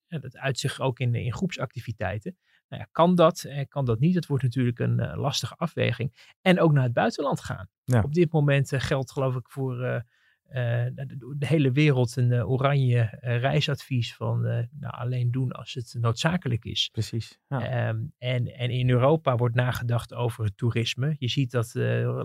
dat 0.08 0.38
uit 0.38 0.60
zich 0.60 0.80
ook 0.80 1.00
in, 1.00 1.16
in 1.16 1.34
groepsactiviteiten. 1.34 2.38
Nou 2.74 2.86
ja, 2.86 2.92
kan 2.92 3.16
dat 3.16 3.44
en 3.44 3.68
kan 3.68 3.86
dat 3.86 4.00
niet? 4.00 4.14
Dat 4.14 4.26
wordt 4.26 4.44
natuurlijk 4.44 4.80
een 4.80 5.00
uh, 5.00 5.14
lastige 5.16 5.56
afweging. 5.56 6.36
En 6.42 6.60
ook 6.60 6.72
naar 6.72 6.84
het 6.84 6.94
buitenland 6.94 7.42
gaan. 7.42 7.68
Ja. 7.84 8.02
Op 8.02 8.14
dit 8.14 8.32
moment 8.32 8.72
uh, 8.72 8.80
geldt 8.80 9.12
geloof 9.12 9.36
ik 9.36 9.50
voor 9.50 9.76
uh, 9.76 10.00
de, 10.94 11.34
de, 11.38 11.46
hele 11.46 11.72
wereld 11.72 12.16
een 12.16 12.46
oranje 12.46 13.18
reisadvies 13.22 14.16
van 14.16 14.42
nou, 14.80 14.94
alleen 14.94 15.32
doen 15.32 15.52
als 15.52 15.74
het 15.74 15.96
noodzakelijk 16.00 16.66
is. 16.66 16.90
Precies. 16.92 17.40
Ja. 17.48 17.90
Um, 17.90 18.14
en, 18.18 18.48
en 18.56 18.70
in 18.70 18.90
Europa 18.90 19.36
wordt 19.36 19.56
nagedacht 19.56 20.14
over 20.14 20.44
het 20.44 20.58
toerisme. 20.58 21.16
Je 21.18 21.30
ziet 21.30 21.52
dat 21.52 21.74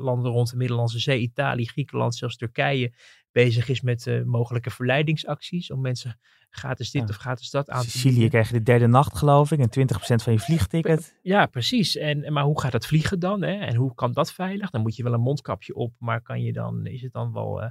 landen 0.00 0.30
rond 0.32 0.50
de 0.50 0.56
Middellandse 0.56 0.98
Zee, 0.98 1.20
Italië, 1.20 1.66
Griekenland, 1.66 2.14
zelfs 2.14 2.36
Turkije 2.36 2.92
bezig 3.32 3.68
is 3.68 3.80
met 3.80 4.22
mogelijke 4.24 4.70
verleidingsacties 4.70 5.70
om 5.70 5.80
mensen 5.80 6.18
gratis 6.50 6.90
dit 6.90 7.02
Ja. 7.02 7.08
of 7.08 7.16
gratis 7.16 7.50
dat 7.50 7.70
aan 7.70 7.82
te 7.82 7.90
Sicilië 7.90 8.28
krijg 8.28 8.46
je 8.48 8.52
de 8.52 8.62
derde 8.62 8.86
nacht, 8.86 9.16
geloof 9.16 9.50
ik. 9.50 9.58
En 9.58 9.70
20% 9.70 10.22
van 10.22 10.32
je 10.32 10.38
vliegticket. 10.38 11.18
Ja, 11.22 11.46
precies. 11.46 11.96
En, 11.96 12.32
maar 12.32 12.44
hoe 12.44 12.60
gaat 12.60 12.72
het 12.72 12.86
vliegen 12.86 13.18
dan? 13.18 13.42
Hè? 13.42 13.52
En 13.52 13.74
hoe 13.74 13.94
kan 13.94 14.12
dat 14.12 14.32
veilig? 14.32 14.70
Dan 14.70 14.80
moet 14.80 14.96
je 14.96 15.02
wel 15.02 15.12
een 15.12 15.20
mondkapje 15.20 15.74
op, 15.74 15.94
maar 15.98 16.22
kan 16.22 16.42
je 16.42 16.52
dan, 16.52 16.86
is 16.86 17.02
het 17.02 17.12
dan 17.12 17.32
wel 17.32 17.62
eh, 17.62 17.70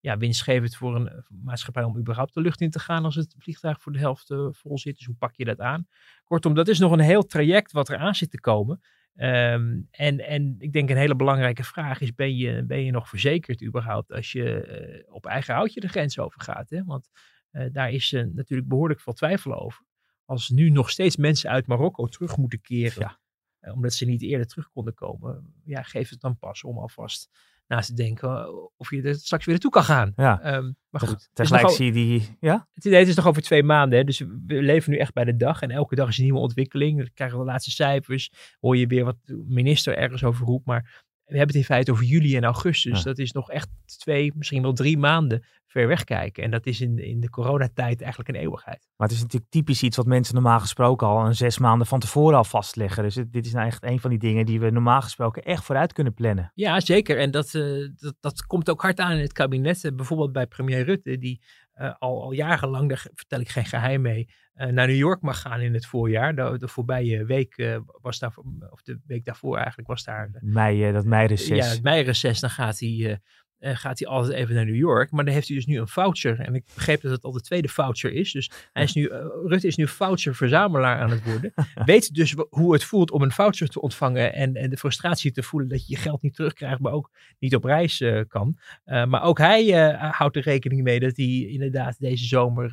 ja, 0.00 0.16
winstgevend 0.16 0.76
voor 0.76 0.96
een 0.96 1.08
eh, 1.08 1.18
maatschappij 1.28 1.82
om 1.82 1.98
überhaupt 1.98 2.34
de 2.34 2.40
lucht 2.40 2.60
in 2.60 2.70
te 2.70 2.78
gaan 2.78 3.04
als 3.04 3.14
het 3.14 3.34
vliegtuig 3.38 3.80
voor 3.80 3.92
de 3.92 3.98
helft 3.98 4.30
eh, 4.30 4.46
vol 4.50 4.78
zit? 4.78 4.96
Dus 4.96 5.06
hoe 5.06 5.16
pak 5.16 5.34
je 5.36 5.44
dat 5.44 5.60
aan? 5.60 5.86
Kortom, 6.24 6.54
dat 6.54 6.68
is 6.68 6.78
nog 6.78 6.92
een 6.92 7.00
heel 7.00 7.26
traject 7.26 7.72
wat 7.72 7.88
er 7.88 7.96
aan 7.96 8.14
zit 8.14 8.30
te 8.30 8.40
komen. 8.40 8.80
Ehm, 9.16 9.80
en, 9.90 10.26
en 10.26 10.54
ik 10.58 10.72
denk 10.72 10.90
een 10.90 10.96
hele 10.96 11.16
belangrijke 11.16 11.64
vraag 11.64 12.00
is, 12.00 12.14
ben 12.14 12.36
je, 12.36 12.64
ben 12.64 12.84
je 12.84 12.90
nog 12.90 13.08
verzekerd 13.08 13.62
überhaupt 13.62 14.12
als 14.12 14.32
je 14.32 14.60
eh, 14.62 15.14
op 15.14 15.26
eigen 15.26 15.54
houtje 15.54 15.80
de 15.80 15.88
grens 15.88 16.18
overgaat? 16.18 16.70
Hè? 16.70 16.84
Want 16.84 17.08
eh, 17.50 17.66
daar 17.72 17.90
is 17.90 18.12
eh, 18.12 18.24
natuurlijk 18.24 18.68
behoorlijk 18.68 19.00
veel 19.00 19.12
twijfel 19.12 19.60
over. 19.60 19.84
Als 20.24 20.48
nu 20.48 20.70
nog 20.70 20.90
steeds 20.90 21.16
mensen 21.16 21.50
uit 21.50 21.66
Marokko 21.66 22.06
terug 22.06 22.36
moeten 22.36 22.60
keren, 22.60 23.18
Ja. 23.60 23.72
omdat 23.72 23.92
ze 23.92 24.04
niet 24.04 24.22
eerder 24.22 24.46
terug 24.46 24.70
konden 24.70 24.94
komen, 24.94 25.54
ja, 25.64 25.82
geef 25.82 26.10
het 26.10 26.20
dan 26.20 26.38
pas 26.38 26.64
om 26.64 26.78
alvast 26.78 27.30
naast 27.66 27.88
te 27.88 27.94
denken 27.94 28.28
eh, 28.28 28.48
of 28.76 28.90
je 28.90 29.02
er 29.02 29.14
straks 29.14 29.44
weer 29.44 29.54
naartoe 29.54 29.70
kan 29.70 29.84
gaan. 29.84 30.12
Ja. 30.16 30.40
Ehm, 30.40 30.72
maar 30.88 31.00
goed, 31.00 31.30
Tegelijk 31.32 31.70
zie 31.70 31.86
je 31.86 31.92
die... 31.92 32.36
Ja? 32.40 32.68
het, 32.72 32.84
nee, 32.84 32.94
het 32.94 33.08
is 33.08 33.14
nog 33.14 33.26
over 33.26 33.42
twee 33.42 33.62
maanden, 33.62 33.98
hè, 33.98 34.04
dus 34.04 34.18
we 34.18 34.62
leven 34.62 34.92
nu 34.92 34.98
echt 34.98 35.12
bij 35.12 35.24
de 35.24 35.36
dag 35.36 35.60
en 35.60 35.70
elke 35.70 35.94
dag 35.94 36.08
is 36.08 36.18
een 36.18 36.24
nieuwe 36.24 36.38
ontwikkeling. 36.38 36.98
We 36.98 37.10
krijgen 37.10 37.38
de 37.38 37.44
laatste 37.44 37.70
cijfers, 37.70 38.30
hoor 38.60 38.76
je 38.76 38.86
weer 38.86 39.04
wat 39.04 39.16
de 39.24 39.44
minister 39.48 39.96
ergens 39.96 40.24
over 40.24 40.46
roept, 40.46 40.66
maar 40.66 41.04
we 41.24 41.36
hebben 41.36 41.56
het 41.56 41.56
in 41.56 41.74
feite 41.74 41.90
over 41.90 42.04
juli 42.04 42.36
en 42.36 42.44
augustus. 42.44 42.98
Ja. 42.98 43.04
Dat 43.04 43.18
is 43.18 43.32
nog 43.32 43.50
echt 43.50 43.68
twee, 43.84 44.32
misschien 44.34 44.62
wel 44.62 44.72
drie 44.72 44.98
maanden 44.98 45.44
ver 45.76 45.88
weg 45.88 46.04
kijken. 46.04 46.42
En 46.42 46.50
dat 46.50 46.66
is 46.66 46.80
in, 46.80 46.98
in 46.98 47.20
de 47.20 47.30
coronatijd 47.30 48.00
eigenlijk 48.00 48.28
een 48.28 48.42
eeuwigheid. 48.42 48.88
Maar 48.96 49.06
het 49.08 49.16
is 49.16 49.22
natuurlijk 49.22 49.50
typisch 49.50 49.82
iets 49.82 49.96
wat 49.96 50.06
mensen 50.06 50.34
normaal 50.34 50.60
gesproken 50.60 51.06
al 51.06 51.26
een 51.26 51.34
zes 51.34 51.58
maanden 51.58 51.86
van 51.86 52.00
tevoren 52.00 52.36
al 52.36 52.44
vastleggen. 52.44 53.02
Dus 53.02 53.14
het- 53.14 53.32
dit 53.32 53.46
is 53.46 53.52
nou 53.52 53.66
echt 53.66 53.84
een 53.84 54.00
van 54.00 54.10
die 54.10 54.18
dingen 54.18 54.46
die 54.46 54.60
we 54.60 54.70
normaal 54.70 55.02
gesproken 55.02 55.42
echt 55.42 55.64
vooruit 55.64 55.92
kunnen 55.92 56.14
plannen. 56.14 56.50
Ja, 56.54 56.80
zeker. 56.80 57.18
En 57.18 57.30
dat, 57.30 57.54
eh, 57.54 57.62
dat, 57.96 58.14
dat 58.20 58.46
komt 58.46 58.70
ook 58.70 58.82
hard 58.82 59.00
aan 59.00 59.12
in 59.12 59.20
het 59.22 59.32
kabinet. 59.32 59.84
Eh, 59.84 59.92
bijvoorbeeld 59.92 60.32
bij 60.32 60.46
premier 60.46 60.84
Rutte, 60.84 61.18
die 61.18 61.42
eh, 61.72 61.94
al, 61.98 62.22
al 62.22 62.32
jarenlang, 62.32 62.88
daar 62.88 63.06
vertel 63.14 63.40
ik 63.40 63.48
geen 63.48 63.64
geheim 63.64 64.00
mee, 64.02 64.28
eh, 64.54 64.66
naar 64.68 64.86
New 64.86 64.96
York 64.96 65.20
mag 65.22 65.40
gaan 65.40 65.60
in 65.60 65.74
het 65.74 65.86
voorjaar. 65.86 66.34
De, 66.34 66.54
de 66.58 66.68
voorbije 66.68 67.24
week 67.24 67.78
was 68.00 68.18
daar, 68.18 68.34
of 68.70 68.82
de 68.82 69.00
week 69.06 69.24
daarvoor 69.24 69.56
eigenlijk, 69.56 69.88
was 69.88 70.04
daar 70.04 70.30
Mei, 70.40 70.92
dat 70.92 71.04
meireces. 71.04 71.48
ja, 71.66 71.70
het 71.72 71.82
meireces, 71.82 72.40
dan 72.40 72.50
gaat 72.50 72.78
hij, 72.78 73.20
eh, 73.58 73.76
gaat 73.76 73.98
hij 73.98 74.08
altijd 74.08 74.34
even 74.34 74.54
naar 74.54 74.64
New 74.64 74.76
York. 74.76 75.10
Maar 75.10 75.24
dan 75.24 75.34
heeft 75.34 75.46
hij 75.46 75.56
dus 75.56 75.66
nu 75.66 75.78
een 75.78 75.88
voucher. 75.88 76.40
En 76.40 76.54
ik 76.54 76.64
begreep 76.74 77.00
dat 77.00 77.10
het 77.10 77.24
al 77.24 77.32
de 77.32 77.40
tweede 77.40 77.68
voucher 77.68 78.12
is. 78.12 78.32
Dus 78.32 78.50
hij 78.72 78.82
is 78.82 78.92
nu, 78.92 79.06
eh, 79.06 79.26
Rutte 79.44 79.66
is 79.66 79.76
nu 79.76 79.88
voucher-verzamelaar 79.88 81.00
aan 81.00 81.10
het 81.10 81.24
worden. 81.24 81.52
Weet 81.84 82.14
dus 82.14 82.34
hoe 82.50 82.72
het 82.72 82.84
voelt 82.84 83.10
om 83.10 83.22
een 83.22 83.32
voucher 83.32 83.68
te 83.68 83.80
ontvangen. 83.80 84.32
En, 84.32 84.54
en 84.54 84.70
de 84.70 84.76
frustratie 84.76 85.32
te 85.32 85.42
voelen 85.42 85.68
dat 85.68 85.86
je 85.86 85.94
je 85.94 86.00
geld 86.00 86.22
niet 86.22 86.34
terugkrijgt, 86.34 86.80
maar 86.80 86.92
ook 86.92 87.10
niet 87.38 87.54
op 87.54 87.64
reis 87.64 88.00
eh, 88.00 88.20
kan. 88.28 88.58
Maar 88.84 89.22
ook 89.22 89.38
hij 89.38 89.94
houdt 89.98 90.36
er 90.36 90.42
rekening 90.42 90.82
mee 90.82 91.00
dat 91.00 91.16
hij 91.16 91.26
inderdaad 91.26 91.98
deze 91.98 92.24
zomer 92.24 92.64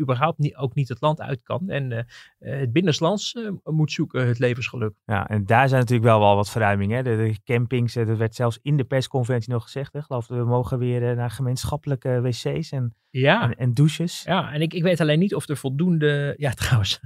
überhaupt 0.00 0.38
niet, 0.38 0.56
ook 0.56 0.74
niet 0.74 0.88
het 0.88 1.00
land 1.00 1.20
uit 1.20 1.42
kan. 1.42 1.68
En 1.68 2.06
het 2.38 2.72
binnenlands 2.72 3.32
eh, 3.32 3.50
moet 3.64 3.92
zoeken, 3.92 4.26
het 4.26 4.38
levensgeluk. 4.38 4.94
Ja, 5.04 5.28
en 5.28 5.44
daar 5.44 5.68
zijn 5.68 5.80
natuurlijk 5.80 6.08
wel 6.08 6.18
wel 6.20 6.36
wat 6.36 6.50
verruimingen. 6.50 7.04
De, 7.04 7.16
de 7.16 7.36
campings, 7.44 7.92
dat 7.92 8.16
werd 8.16 8.34
zelfs 8.34 8.58
in 8.62 8.76
de 8.76 8.84
persconferentie 8.84 9.52
nog 9.52 9.62
gezegd. 9.62 9.92
Hè, 9.92 10.02
geloof 10.02 10.23
ik, 10.30 10.36
we 10.36 10.44
mogen 10.44 10.78
weer 10.78 11.10
eh, 11.10 11.16
naar 11.16 11.30
gemeenschappelijke 11.30 12.20
wc's 12.20 12.70
en, 12.70 12.94
Ja. 13.10 13.42
en, 13.42 13.54
en 13.56 13.74
douches. 13.74 14.22
Ja, 14.26 14.52
en 14.52 14.60
ik, 14.60 14.74
ik 14.74 14.82
weet 14.82 15.00
alleen 15.00 15.18
niet 15.18 15.34
of 15.34 15.48
er 15.48 15.56
voldoende. 15.56 16.34
Ja, 16.36 16.50
trouwens, 16.62 17.00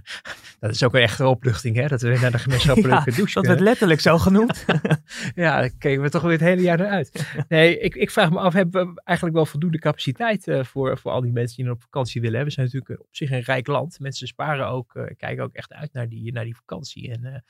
dat 0.61 0.70
is 0.70 0.83
ook 0.83 0.94
een 0.94 1.00
echte 1.00 1.26
opluchting, 1.26 1.76
hè? 1.76 1.87
Dat 1.87 2.02
we 2.02 2.09
weer 2.09 2.20
naar 2.20 2.31
de 2.31 2.38
gemeenschappelijke 2.38 3.11
Ja, 3.11 3.16
douche 3.16 3.35
Dat 3.35 3.46
werd 3.46 3.61
letterlijk 3.61 4.00
zo 4.00 4.18
genoemd. 4.18 4.64
Ja, 5.35 5.61
daar 5.61 5.70
keken 5.78 6.02
we 6.02 6.11
toch 6.11 6.22
weer 6.22 6.31
het 6.31 6.40
hele 6.40 6.62
jaar 6.62 6.78
naar 6.78 6.88
uit. 6.88 7.26
Nee, 7.48 7.78
ik, 7.78 7.94
ik 7.94 8.11
vraag 8.11 8.31
me 8.31 8.38
af, 8.38 8.52
hebben 8.52 8.94
we 8.94 9.00
eigenlijk 9.04 9.37
wel 9.37 9.46
voldoende 9.46 9.78
capaciteit 9.78 10.48
eh, 10.48 10.64
voor, 10.64 10.98
voor 10.98 11.12
al 11.12 11.20
die 11.20 11.33
mensen 11.33 11.62
die 11.62 11.72
op 11.72 11.83
vakantie 11.83 12.20
willen? 12.20 12.37
hebben? 12.37 12.54
We 12.57 12.61
zijn 12.61 12.70
natuurlijk 12.72 13.00
op 13.09 13.16
zich 13.16 13.31
een 13.31 13.40
rijk 13.40 13.66
land. 13.66 14.00
Mensen 14.00 14.26
sparen 14.26 14.68
ook, 14.68 14.94
eh, 14.94 15.04
kijken 15.16 15.44
ook 15.44 15.54
echt 15.54 15.72
uit 15.72 15.92
naar 15.92 16.09
die, 16.09 16.33
naar 16.33 16.44
die 16.44 16.57
vakantie. 16.57 17.11
En 17.11 17.24
eh, 17.24 17.40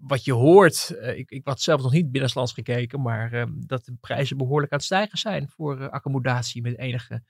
wat 0.00 0.24
je 0.24 0.32
hoort, 0.32 0.90
eh, 0.90 1.18
ik, 1.18 1.30
ik 1.30 1.44
had 1.44 1.60
zelf 1.60 1.82
nog 1.82 1.92
niet 1.92 2.10
binnenlands 2.10 2.52
gekeken, 2.52 3.02
maar 3.02 3.32
eh, 3.32 3.44
dat 3.54 3.84
de 3.84 3.96
prijzen 4.00 4.36
behoorlijk 4.36 4.72
aan 4.72 4.78
het 4.78 4.86
stijgen 4.86 5.18
zijn 5.18 5.48
voor 5.48 5.80
eh, 5.80 5.88
accommodatie 5.88 6.62
met 6.62 6.78
enige 6.78 7.22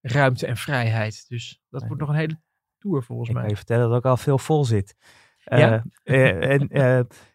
ruimte 0.00 0.46
en 0.46 0.56
vrijheid. 0.56 1.28
Dus 1.28 1.60
dat 1.70 1.82
wordt 1.86 2.00
nog 2.00 2.08
een 2.08 2.14
hele 2.14 2.40
tour 2.78 3.02
volgens 3.02 3.28
Ik 3.28 3.34
kan 3.34 3.42
mij. 3.42 3.52
je 3.52 3.58
vertellen 3.58 3.88
dat 3.88 3.96
ook 3.96 4.04
al 4.04 4.16
veel 4.16 4.38
vol 4.38 4.64
zit. 4.64 4.96
Ja. 5.44 5.84
eh, 6.02 6.50
en, 6.50 6.68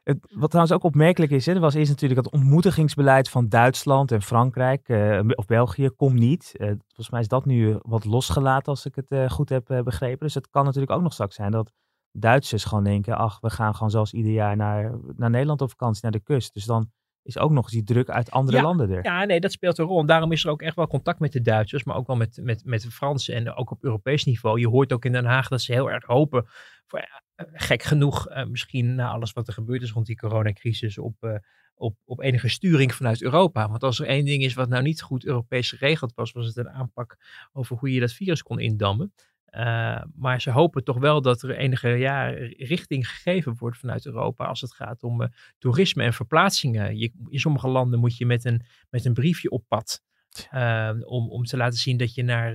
het, 0.04 0.28
wat 0.30 0.50
trouwens 0.50 0.71
ook 0.71 0.84
opmerkelijk 0.84 1.32
is, 1.32 1.45
hè, 1.45 1.60
was 1.60 1.73
eerst 1.73 1.89
natuurlijk 1.89 2.26
het 2.26 2.34
ontmoetigingsbeleid 2.34 3.30
van 3.30 3.50
Duitsland 3.50 4.12
en 4.12 4.21
Frankrijk 4.21 4.89
of 5.36 5.45
België, 5.45 5.89
kom 5.89 6.13
niet. 6.13 6.54
Volgens 6.58 7.10
mij 7.10 7.19
is 7.19 7.28
dat 7.28 7.45
nu 7.45 7.78
wat 7.82 8.06
losgelaten 8.06 8.67
als 8.67 8.86
ik 8.86 8.95
het 8.95 9.32
goed 9.32 9.50
heb 9.50 9.82
begrepen. 9.84 10.26
Dus 10.26 10.34
het 10.34 10.50
kan 10.50 10.65
natuurlijk 10.65 10.91
ook 10.91 11.02
nog 11.02 11.13
straks 11.13 11.36
zijn 11.36 11.52
dat 11.52 11.71
Duitsers 12.19 12.63
gewoon 12.63 12.84
denken, 12.84 13.17
ach, 13.17 13.39
we 13.39 13.49
gaan 13.49 13.73
gewoon 13.73 13.89
zoals 13.89 14.13
ieder 14.13 14.32
jaar 14.32 14.56
naar, 14.56 14.91
naar 15.15 15.30
Nederland 15.30 15.62
op 15.62 15.69
vakantie, 15.69 16.01
naar 16.03 16.12
de 16.12 16.19
kust. 16.19 16.53
Dus 16.53 16.65
dan 16.65 16.91
is 17.27 17.38
ook 17.38 17.51
nog 17.51 17.63
eens 17.63 17.73
die 17.73 17.84
druk 17.84 18.10
uit 18.10 18.32
andere 18.32 18.58
Ja, 18.58 18.63
landen 18.63 18.89
er. 18.89 19.03
Ja, 19.03 19.25
nee, 19.25 19.39
dat 19.39 19.51
speelt 19.51 19.77
een 19.77 19.86
rol. 19.86 19.99
En 19.99 20.06
daarom 20.06 20.32
is 20.32 20.43
er 20.43 20.49
ook 20.49 20.62
echt 20.62 20.75
wel 20.75 20.88
contact 20.88 21.19
met 21.19 21.32
de 21.32 21.41
Duitsers, 21.41 21.84
maar 21.84 21.95
ook 21.95 22.08
wel 22.08 22.15
met, 22.15 22.39
met, 22.41 22.65
met 22.65 22.82
de 22.82 22.91
Fransen 22.91 23.36
en 23.36 23.53
ook 23.53 23.71
op 23.71 23.84
Europees 23.84 24.23
niveau. 24.23 24.60
Je 24.60 24.67
hoort 24.67 24.93
ook 24.93 25.06
in 25.06 25.12
Den 25.12 25.25
Haag 25.25 25.47
dat 25.47 25.62
ze 25.62 25.73
heel 25.73 25.91
erg 25.91 26.06
hopen, 26.06 26.47
voor, 26.86 26.99
eh, 26.99 27.45
gek 27.53 27.84
genoeg, 27.84 28.27
eh, 28.27 28.45
misschien 28.45 28.95
na 28.95 29.10
alles 29.10 29.32
wat 29.32 29.47
er 29.47 29.53
gebeurd 29.53 29.82
is 29.82 29.91
rond 29.91 30.06
die 30.06 30.17
coronacrisis, 30.17 30.97
op, 30.97 31.15
eh, 31.19 31.36
op, 31.75 31.97
op 32.06 32.21
enige 32.21 32.49
sturing 32.49 32.93
vanuit 32.93 33.21
Europa. 33.21 33.69
Want 33.69 33.84
als 33.84 33.99
er 33.99 34.08
één 34.08 34.25
ding 34.25 34.43
is 34.43 34.53
wat 34.53 34.69
nou 34.69 34.84
niet 34.84 35.01
goed 35.01 35.25
Europees 35.25 35.69
geregeld 35.69 36.13
was, 36.15 36.32
was 36.32 36.45
het 36.45 36.58
een 36.58 36.69
aanpak 36.69 37.17
over 37.53 37.77
hoe 37.77 37.93
je 37.93 37.99
dat 37.99 38.12
virus 38.12 38.43
kon 38.43 38.60
indammen. 38.60 39.13
Eh, 39.57 40.01
maar 40.15 40.41
ze 40.41 40.51
hopen 40.51 40.83
toch 40.83 40.97
wel 40.97 41.21
dat 41.21 41.41
er 41.41 41.57
enige 41.57 41.89
ja, 41.89 42.27
richting 42.57 43.09
gegeven 43.09 43.55
wordt 43.57 43.77
vanuit 43.77 44.05
Europa 44.05 44.45
als 44.45 44.61
het 44.61 44.73
gaat 44.73 45.03
om 45.03 45.21
eh, 45.21 45.29
toerisme 45.57 46.03
en 46.03 46.13
verplaatsingen. 46.13 46.97
Je, 46.97 47.11
in 47.27 47.39
sommige 47.39 47.67
landen 47.67 47.99
moet 47.99 48.17
je 48.17 48.25
met 48.25 48.45
een, 48.45 48.61
met 48.89 49.05
een 49.05 49.13
briefje 49.13 49.49
op 49.49 49.63
pad. 49.67 50.01
eh, 50.49 50.91
om, 50.99 51.29
om 51.29 51.43
te 51.43 51.57
laten 51.57 51.79
zien 51.79 51.97
dat 51.97 52.13
je 52.13 52.23
naar, 52.23 52.53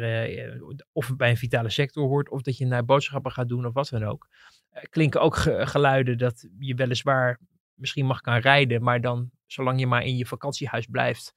of 0.92 1.16
bij 1.16 1.30
een 1.30 1.36
vitale 1.36 1.70
sector 1.70 2.06
hoort, 2.08 2.30
of 2.30 2.42
dat 2.42 2.56
je 2.56 2.66
naar 2.66 2.84
boodschappen 2.84 3.32
gaat 3.32 3.48
doen, 3.48 3.66
of 3.66 3.72
wat 3.72 3.88
dan 3.88 4.04
ook. 4.04 4.28
Klinken 4.90 5.20
ook 5.20 5.36
ge- 5.36 5.66
geluiden 5.66 6.18
dat 6.18 6.48
je 6.58 6.74
weliswaar 6.74 7.40
misschien 7.74 8.06
mag 8.06 8.20
gaan 8.22 8.40
rijden, 8.40 8.82
maar 8.82 9.00
dan, 9.00 9.30
zolang 9.46 9.80
je 9.80 9.86
maar 9.86 10.04
in 10.04 10.16
je 10.16 10.26
vakantiehuis 10.26 10.86
blijft, 10.86 11.34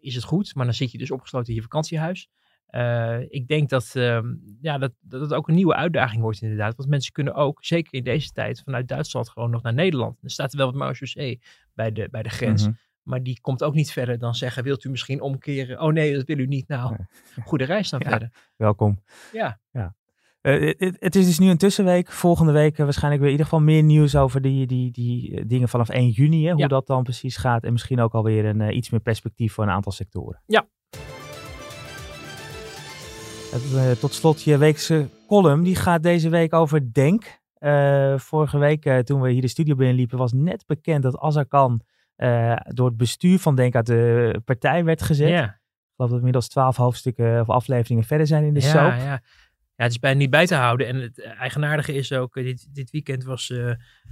is 0.00 0.14
het 0.14 0.24
goed. 0.24 0.54
Maar 0.54 0.64
dan 0.64 0.74
zit 0.74 0.90
je 0.90 0.98
dus 0.98 1.10
opgesloten 1.10 1.48
in 1.48 1.54
je 1.54 1.62
vakantiehuis. 1.62 2.28
Eh, 2.74 3.20
ik 3.28 3.48
denk 3.48 3.68
dat, 3.68 3.90
ehm, 3.94 4.34
ja, 4.60 4.78
dat, 4.78 4.92
dat 5.00 5.20
het 5.20 5.34
ook 5.34 5.48
een 5.48 5.54
nieuwe 5.54 5.74
uitdaging 5.74 6.22
wordt 6.22 6.42
inderdaad. 6.42 6.76
Want 6.76 6.88
mensen 6.88 7.12
kunnen 7.12 7.34
ook, 7.34 7.64
zeker 7.64 7.94
in 7.94 8.04
deze 8.04 8.30
tijd, 8.32 8.62
vanuit 8.64 8.88
Duitsland 8.88 9.28
gewoon 9.28 9.50
nog 9.50 9.62
naar 9.62 9.74
Nederland. 9.74 10.18
Er 10.22 10.30
staat 10.30 10.54
wel 10.54 10.66
wat 10.66 10.74
marechaussee 10.74 11.40
bij 11.74 11.92
de, 11.92 12.08
bij 12.10 12.22
de 12.22 12.28
grens. 12.28 12.62
Mhm. 12.62 12.72
Maar 13.02 13.22
die 13.22 13.40
komt 13.40 13.64
ook 13.64 13.74
niet 13.74 13.92
verder 13.92 14.18
dan 14.18 14.34
zeggen, 14.34 14.62
wilt 14.62 14.84
u 14.84 14.90
misschien 14.90 15.20
omkeren? 15.20 15.80
Oh 15.80 15.92
nee, 15.92 16.14
dat 16.14 16.24
wil 16.24 16.38
u 16.38 16.46
niet. 16.46 16.68
Nou, 16.68 16.96
Nee. 16.96 17.06
goede 17.46 17.64
reis 17.64 17.90
dan 17.90 18.00
Ja. 18.04 18.10
verder. 18.10 18.30
Welkom. 18.56 19.02
Ja. 19.32 19.60
ja. 19.70 19.94
Uh, 20.42 20.74
het, 20.78 21.16
is 21.16 21.26
dus 21.26 21.38
nu 21.38 21.48
een 21.48 21.58
tussenweek. 21.58 22.10
Volgende 22.12 22.52
week 22.52 22.76
waarschijnlijk 22.76 23.22
weer 23.22 23.32
in 23.32 23.38
ieder 23.38 23.50
geval 23.52 23.64
meer 23.64 23.82
nieuws 23.82 24.16
over 24.16 24.40
die, 24.40 24.66
die, 24.66 24.90
die 24.90 25.46
dingen 25.46 25.68
vanaf 25.68 25.88
1 25.88 26.08
juni. 26.08 26.46
Hè, 26.46 26.52
hoe 26.52 26.68
dat 26.68 26.86
dan 26.86 27.02
precies 27.02 27.36
gaat. 27.36 27.64
En 27.64 27.72
misschien 27.72 28.00
ook 28.00 28.12
alweer 28.12 28.44
een, 28.44 28.76
iets 28.76 28.90
meer 28.90 29.00
perspectief 29.00 29.52
voor 29.52 29.64
een 29.64 29.70
aantal 29.70 29.92
sectoren. 29.92 30.42
Ja. 30.46 30.68
Het, 33.54 34.00
tot 34.00 34.14
slot 34.14 34.42
je 34.42 34.58
weekse 34.58 35.08
column. 35.26 35.62
Die 35.62 35.76
gaat 35.76 36.02
deze 36.02 36.28
week 36.28 36.52
over 36.52 36.92
Denk. 36.92 37.40
vorige 38.16 38.58
week 38.58 39.02
toen 39.04 39.20
we 39.20 39.30
hier 39.30 39.40
de 39.40 39.48
studio 39.48 39.74
binnenliepen 39.74 40.18
was 40.18 40.32
net 40.32 40.66
bekend 40.66 41.02
dat 41.02 41.18
Azarkan 41.18 41.80
door 42.64 42.86
het 42.86 42.96
bestuur 42.96 43.38
van 43.38 43.54
Denk 43.54 43.74
uit 43.74 43.86
de 43.86 44.40
partij 44.44 44.84
werd 44.84 45.02
gezet. 45.02 45.28
Ja 45.28 45.62
geloof 45.96 46.10
dat 46.10 46.10
we 46.10 46.16
inmiddels 46.16 46.48
twaalf 46.48 46.76
hoofdstukken 46.76 47.40
of 47.40 47.48
afleveringen 47.48 48.04
verder 48.04 48.26
zijn 48.26 48.44
in 48.44 48.54
de 48.54 48.60
ja, 48.60 48.66
soap. 48.66 48.92
Ja, 48.92 49.20
ja, 49.76 49.84
het 49.84 49.90
is 49.90 49.98
bijna 49.98 50.18
niet 50.18 50.30
bij 50.30 50.46
te 50.46 50.54
houden. 50.54 50.86
En 50.86 50.96
het 50.96 51.22
eigenaardige 51.22 51.92
is 51.94 52.12
ook, 52.12 52.36
eh, 52.36 52.44
dit, 52.44 52.74
dit 52.74 52.90
weekend 52.90 53.24
was 53.24 53.52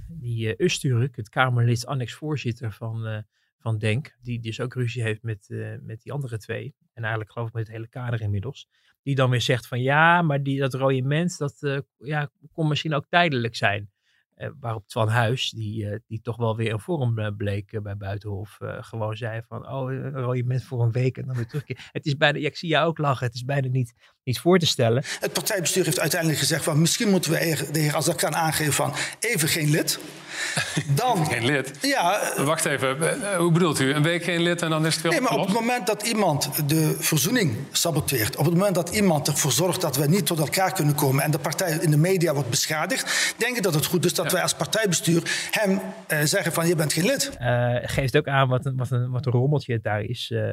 die 0.07 0.63
Usturk, 0.63 1.15
het 1.15 1.29
Kamerlid, 1.29 1.85
annex-voorzitter 1.85 2.71
van, 2.71 3.25
van 3.63 3.77
DENK, 3.77 4.15
die 4.21 4.39
dus 4.39 4.59
ook 4.59 4.73
ruzie 4.73 5.03
heeft 5.03 5.23
met, 5.23 5.47
met 5.81 6.01
die 6.01 6.11
andere 6.11 6.37
twee. 6.37 6.75
En 6.93 7.01
eigenlijk 7.01 7.31
geloof 7.31 7.47
ik 7.47 7.53
met 7.53 7.67
het 7.67 7.75
hele 7.75 7.87
kader 7.87 8.21
inmiddels. 8.21 8.69
Die 9.03 9.15
dan 9.15 9.29
weer 9.29 9.41
zegt 9.41 9.67
van 9.67 9.81
ja, 9.81 10.21
maar 10.21 10.43
die, 10.43 10.59
dat 10.59 10.73
rode 10.73 11.01
mens, 11.01 11.37
dat 11.37 11.83
ja, 11.97 12.29
kon 12.51 12.67
misschien 12.67 12.93
ook 12.93 13.05
tijdelijk 13.09 13.55
zijn. 13.55 13.91
Uh, 14.37 14.49
waarop 14.59 14.87
Twan 14.87 15.07
Huis, 15.07 15.49
die, 15.49 15.99
die 16.07 16.21
toch 16.21 16.37
wel 16.37 16.55
weer 16.55 16.73
een 16.73 16.79
vorm 16.79 17.35
bleek 17.37 17.79
bij 17.81 17.97
Buitenhof, 17.97 18.57
gewoon 18.59 19.15
zei 19.15 19.41
van, 19.47 19.69
oh, 19.69 19.91
een 19.91 20.35
je 20.35 20.43
bent 20.43 20.63
voor 20.63 20.83
een 20.83 20.91
week 20.91 21.17
en 21.17 21.25
dan 21.25 21.35
weer 21.35 21.47
terugkeer. 21.47 21.89
Het 21.91 22.05
is 22.05 22.17
bijna, 22.17 22.37
ja, 22.37 22.47
ik 22.47 22.57
zie 22.57 22.69
jou 22.69 22.87
ook 22.87 22.97
lachen, 22.97 23.25
het 23.25 23.35
is 23.35 23.45
bijna 23.45 23.67
niet, 23.67 23.93
niet 24.23 24.39
voor 24.39 24.59
te 24.59 24.65
stellen. 24.65 25.03
Het 25.19 25.33
partijbestuur 25.33 25.85
heeft 25.85 25.99
uiteindelijk 25.99 26.39
gezegd 26.39 26.63
van, 26.63 26.81
misschien 26.81 27.09
moeten 27.09 27.31
we 27.31 27.67
de 27.71 27.79
heer 27.79 27.95
Azarkan 27.95 28.35
aangeven 28.35 28.73
van, 28.73 28.93
even 29.19 29.47
geen 29.47 29.69
lid. 29.69 29.99
Dan, 30.95 31.25
geen 31.25 31.45
lid? 31.45 31.71
Ja. 31.81 32.33
Wacht 32.37 32.65
even, 32.65 32.97
hoe 33.37 33.51
bedoelt 33.51 33.79
u? 33.79 33.93
Een 33.93 34.03
week 34.03 34.23
geen 34.23 34.41
lid 34.41 34.61
en 34.61 34.69
dan 34.69 34.85
is 34.85 34.93
het 34.93 35.03
weer 35.03 35.11
Nee, 35.11 35.21
maar 35.21 35.37
op 35.37 35.45
het 35.45 35.53
moment 35.53 35.87
dat 35.87 36.07
iemand 36.07 36.69
de 36.69 36.95
verzoening 36.99 37.57
saboteert, 37.71 38.35
op 38.35 38.45
het 38.45 38.53
moment 38.53 38.75
dat 38.75 38.89
iemand 38.89 39.27
ervoor 39.27 39.51
zorgt 39.51 39.81
dat 39.81 39.95
we 39.95 40.07
niet 40.07 40.25
tot 40.25 40.39
elkaar 40.39 40.73
kunnen 40.73 40.95
komen 40.95 41.23
en 41.23 41.31
de 41.31 41.39
partij 41.39 41.77
in 41.81 41.91
de 41.91 41.97
media 41.97 42.33
wordt 42.33 42.49
beschadigd, 42.49 43.35
denk 43.37 43.57
ik 43.57 43.63
dat 43.63 43.73
het 43.73 43.85
goed 43.85 44.05
is 44.05 44.13
dat 44.13 44.31
wij 44.31 44.41
als 44.41 44.53
partijbestuur 44.53 45.47
hem 45.51 45.71
uh, 46.07 46.19
zeggen 46.23 46.53
van 46.53 46.67
je 46.67 46.75
bent 46.75 46.93
geen 46.93 47.05
lid. 47.05 47.31
Uh, 47.41 47.75
geeft 47.81 48.17
ook 48.17 48.27
aan 48.27 48.47
wat 48.47 48.65
een, 48.65 48.77
wat 48.77 48.91
een, 48.91 49.11
wat 49.11 49.25
een 49.25 49.31
rommeltje 49.31 49.73
het 49.73 49.83
daar 49.83 50.01
is 50.01 50.29
uh, 50.33 50.51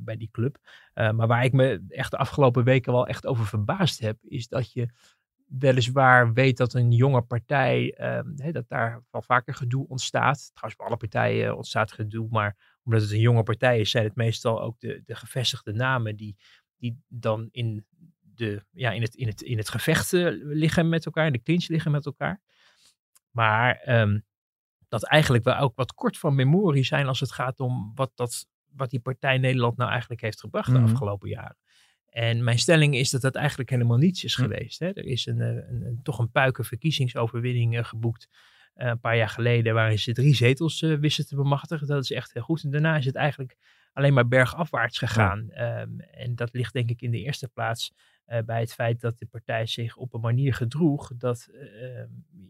bij 0.00 0.16
die 0.16 0.28
club. 0.30 0.58
maar 0.94 1.26
waar 1.26 1.44
ik 1.44 1.52
me 1.52 1.84
echt 1.88 2.10
de 2.10 2.16
afgelopen 2.16 2.64
weken 2.64 2.92
wel 2.92 3.06
echt 3.06 3.26
over 3.26 3.46
verbaasd 3.46 4.00
heb, 4.00 4.18
is 4.22 4.48
dat 4.48 4.72
je 4.72 4.88
weliswaar 5.58 6.32
weet 6.32 6.56
dat 6.56 6.74
een 6.74 6.92
jonge 6.92 7.22
partij, 7.22 7.94
um, 8.18 8.52
dat 8.52 8.68
daar 8.68 9.02
wel 9.10 9.22
vaker 9.22 9.54
gedoe 9.54 9.88
ontstaat. 9.88 10.50
Trouwens, 10.52 10.76
bij 10.76 10.86
alle 10.86 10.96
partijen 10.96 11.56
ontstaat 11.56 11.92
gedoe, 11.92 12.28
maar 12.30 12.78
omdat 12.82 13.00
het 13.02 13.10
een 13.10 13.20
jonge 13.20 13.42
partij 13.42 13.80
is, 13.80 13.90
zijn 13.90 14.04
het 14.04 14.16
meestal 14.16 14.62
ook 14.62 14.80
de, 14.80 15.02
de 15.04 15.14
gevestigde 15.14 15.72
namen 15.72 16.16
die, 16.16 16.36
die 16.76 16.98
dan 17.08 17.48
in, 17.50 17.86
de, 18.20 18.64
ja, 18.70 18.90
in, 18.90 19.02
het, 19.02 19.14
in, 19.14 19.26
het, 19.26 19.42
in 19.42 19.58
het 19.58 19.68
gevecht 19.68 20.12
liggen 20.12 20.88
met 20.88 21.06
elkaar, 21.06 21.26
in 21.26 21.32
de 21.32 21.42
clinch 21.42 21.68
liggen 21.68 21.90
met 21.90 22.06
elkaar. 22.06 22.40
Maar 23.30 24.00
um, 24.00 24.24
dat 24.88 25.04
eigenlijk 25.04 25.44
wel 25.44 25.56
ook 25.56 25.76
wat 25.76 25.94
kort 25.94 26.18
van 26.18 26.34
memorie 26.34 26.84
zijn 26.84 27.06
als 27.06 27.20
het 27.20 27.32
gaat 27.32 27.60
om 27.60 27.92
wat, 27.94 28.10
dat, 28.14 28.46
wat 28.76 28.90
die 28.90 29.00
partij 29.00 29.38
Nederland 29.38 29.76
nou 29.76 29.90
eigenlijk 29.90 30.20
heeft 30.20 30.40
gebracht 30.40 30.66
de 30.66 30.72
mm 30.72 30.84
-hmm. 30.84 30.92
afgelopen 30.92 31.28
jaren. 31.28 31.56
En 32.08 32.44
mijn 32.44 32.58
stelling 32.58 32.94
is 32.94 33.10
dat 33.10 33.20
dat 33.20 33.34
eigenlijk 33.34 33.70
helemaal 33.70 33.96
niets 33.96 34.24
is 34.24 34.34
geweest. 34.34 34.78
Hè. 34.78 34.86
Er 34.86 35.04
is 35.04 35.26
een, 35.26 35.40
een, 35.40 35.84
een, 35.84 36.00
toch 36.02 36.18
een 36.18 36.30
puiken 36.30 36.64
verkiezingsoverwinning 36.64 37.76
uh, 37.76 37.84
geboekt 37.84 38.28
uh, 38.76 38.86
een 38.86 39.00
paar 39.00 39.16
jaar 39.16 39.28
geleden, 39.28 39.74
waarin 39.74 39.98
ze 39.98 40.12
drie 40.12 40.34
zetels 40.34 40.82
uh, 40.82 40.98
wisten 40.98 41.26
te 41.26 41.36
bemachtigen. 41.36 41.86
Dat 41.86 42.02
is 42.02 42.10
echt 42.10 42.32
heel 42.32 42.42
goed. 42.42 42.64
En 42.64 42.70
daarna 42.70 42.96
is 42.96 43.04
het 43.04 43.14
eigenlijk 43.14 43.56
alleen 43.92 44.14
maar 44.14 44.28
bergafwaarts 44.28 44.98
gegaan. 44.98 45.50
Ja. 45.54 45.80
Um, 45.80 46.00
en 46.00 46.34
dat 46.34 46.52
ligt 46.52 46.72
denk 46.72 46.90
ik 46.90 47.02
in 47.02 47.10
de 47.10 47.22
eerste 47.22 47.48
plaats 47.48 47.92
uh, 48.26 48.38
bij 48.46 48.60
het 48.60 48.72
feit 48.72 49.00
dat 49.00 49.18
de 49.18 49.26
partij 49.26 49.66
zich 49.66 49.96
op 49.96 50.14
een 50.14 50.20
manier 50.20 50.54
gedroeg 50.54 51.12
dat 51.16 51.48
uh, 51.52 52.02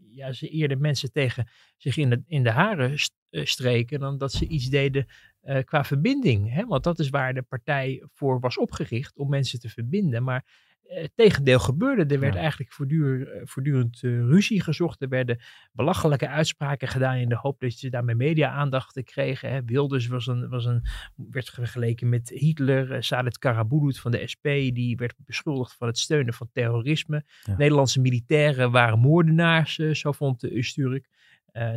ja, 0.09 0.31
ze 0.31 0.49
eerder 0.49 0.77
mensen 0.77 1.11
tegen 1.11 1.47
zich 1.77 1.97
in 1.97 2.09
de, 2.09 2.23
in 2.27 2.43
de 2.43 2.51
haren 2.51 2.99
st 2.99 3.13
streken 3.29 3.99
dan 3.99 4.17
dat 4.17 4.31
ze 4.31 4.47
iets 4.47 4.69
deden 4.69 5.05
uh, 5.43 5.57
qua 5.63 5.83
verbinding. 5.83 6.53
Hè? 6.53 6.65
Want 6.65 6.83
dat 6.83 6.99
is 6.99 7.09
waar 7.09 7.33
de 7.33 7.41
partij 7.41 8.03
voor 8.13 8.39
was 8.39 8.57
opgericht, 8.57 9.17
om 9.17 9.29
mensen 9.29 9.59
te 9.59 9.69
verbinden. 9.69 10.23
Maar 10.23 10.71
het 10.87 11.11
tegendeel 11.15 11.59
gebeurde. 11.59 12.13
Er 12.13 12.19
werd 12.19 12.33
ja. 12.33 12.39
eigenlijk 12.39 12.71
voortdurend, 12.71 13.49
voortdurend 13.49 13.99
ruzie 14.01 14.61
gezocht. 14.61 15.01
Er 15.01 15.09
werden 15.09 15.39
belachelijke 15.71 16.27
uitspraken 16.27 16.87
gedaan 16.87 17.15
in 17.15 17.29
de 17.29 17.35
hoop 17.35 17.59
dat 17.59 17.71
ze 17.71 17.89
daarmee 17.89 18.15
media-aandacht 18.15 19.03
kregen. 19.03 19.51
Hè. 19.51 19.63
Wilders 19.65 20.07
was 20.07 20.27
een, 20.27 20.49
was 20.49 20.65
een, 20.65 20.85
werd 21.15 21.49
vergeleken 21.49 22.09
met 22.09 22.29
Hitler. 22.29 23.03
Sadet 23.03 23.37
Karabulut 23.37 23.99
van 23.99 24.11
de 24.11 24.27
SP, 24.33 24.47
die 24.73 24.95
werd 24.95 25.13
beschuldigd 25.17 25.75
van 25.75 25.87
het 25.87 25.97
steunen 25.97 26.33
van 26.33 26.49
terrorisme. 26.51 27.25
Ja. 27.41 27.57
Nederlandse 27.57 28.01
militairen 28.01 28.71
waren 28.71 28.99
moordenaars, 28.99 29.75
zo 29.75 30.11
vond 30.11 30.39
de 30.39 30.57
Usturk. 30.57 31.09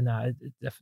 Nou, 0.00 0.34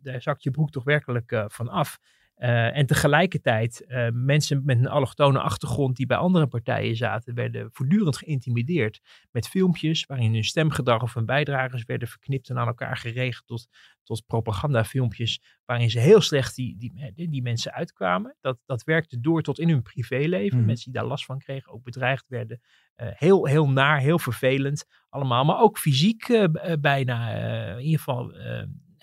daar 0.02 0.22
zakt 0.22 0.42
je 0.42 0.50
broek 0.50 0.70
toch 0.70 0.84
werkelijk 0.84 1.44
van 1.46 1.68
af. 1.68 1.98
Uh, 2.38 2.76
en 2.76 2.86
tegelijkertijd, 2.86 3.84
uh, 3.86 4.08
mensen 4.12 4.62
met 4.64 4.78
een 4.78 4.88
allochtone 4.88 5.40
achtergrond 5.40 5.96
die 5.96 6.06
bij 6.06 6.16
andere 6.16 6.46
partijen 6.46 6.96
zaten, 6.96 7.34
werden 7.34 7.68
voortdurend 7.72 8.16
geïntimideerd 8.16 9.00
met 9.30 9.48
filmpjes 9.48 10.06
waarin 10.06 10.32
hun 10.32 10.44
stemgedrag 10.44 11.02
of 11.02 11.14
hun 11.14 11.26
bijdragers 11.26 11.84
werden 11.84 12.08
verknipt 12.08 12.50
en 12.50 12.58
aan 12.58 12.66
elkaar 12.66 12.96
geregeld 12.96 13.46
tot, 13.46 13.68
tot 14.02 14.26
propagandafilmpjes 14.26 15.40
waarin 15.64 15.90
ze 15.90 15.98
heel 15.98 16.20
slecht 16.20 16.54
die, 16.54 16.76
die, 16.78 17.30
die 17.30 17.42
mensen 17.42 17.72
uitkwamen. 17.72 18.36
Dat, 18.40 18.58
dat 18.66 18.84
werkte 18.84 19.20
door 19.20 19.42
tot 19.42 19.58
in 19.58 19.68
hun 19.68 19.82
privéleven. 19.82 20.58
Mm. 20.58 20.64
Mensen 20.64 20.92
die 20.92 21.00
daar 21.00 21.08
last 21.08 21.24
van 21.24 21.38
kregen, 21.38 21.72
ook 21.72 21.82
bedreigd 21.82 22.24
werden. 22.28 22.60
Uh, 22.96 23.08
heel, 23.12 23.46
heel 23.46 23.68
naar, 23.68 24.00
heel 24.00 24.18
vervelend 24.18 24.84
allemaal, 25.08 25.44
maar 25.44 25.60
ook 25.60 25.78
fysiek 25.78 26.48
bijna. 26.80 27.30
in 27.76 27.84
ieder 27.84 27.98
geval, 27.98 28.32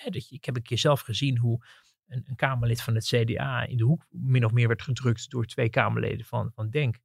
dat 0.10 0.30
je, 0.30 0.36
ik 0.36 0.46
heb 0.46 0.56
een 0.56 0.62
keer 0.62 0.78
zelf 0.78 1.02
gezien 1.02 1.38
hoe 1.38 1.66
een, 2.12 2.24
een, 2.26 2.36
Kamerlid 2.36 2.82
van 2.82 2.96
het 2.96 3.06
CDA 3.06 3.66
in 3.66 3.78
de 3.78 3.84
hoek 3.84 4.06
min 4.10 4.46
of 4.46 4.52
meer 4.52 4.68
werd 4.68 4.82
gedrukt 4.82 5.30
door 5.30 5.46
twee 5.46 5.70
Kamerleden 5.70 6.26
van, 6.26 6.52
van 6.54 6.70
Denk. 6.70 6.96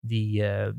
Die 0.00 0.42
uh, 0.42 0.66
uh, 0.66 0.72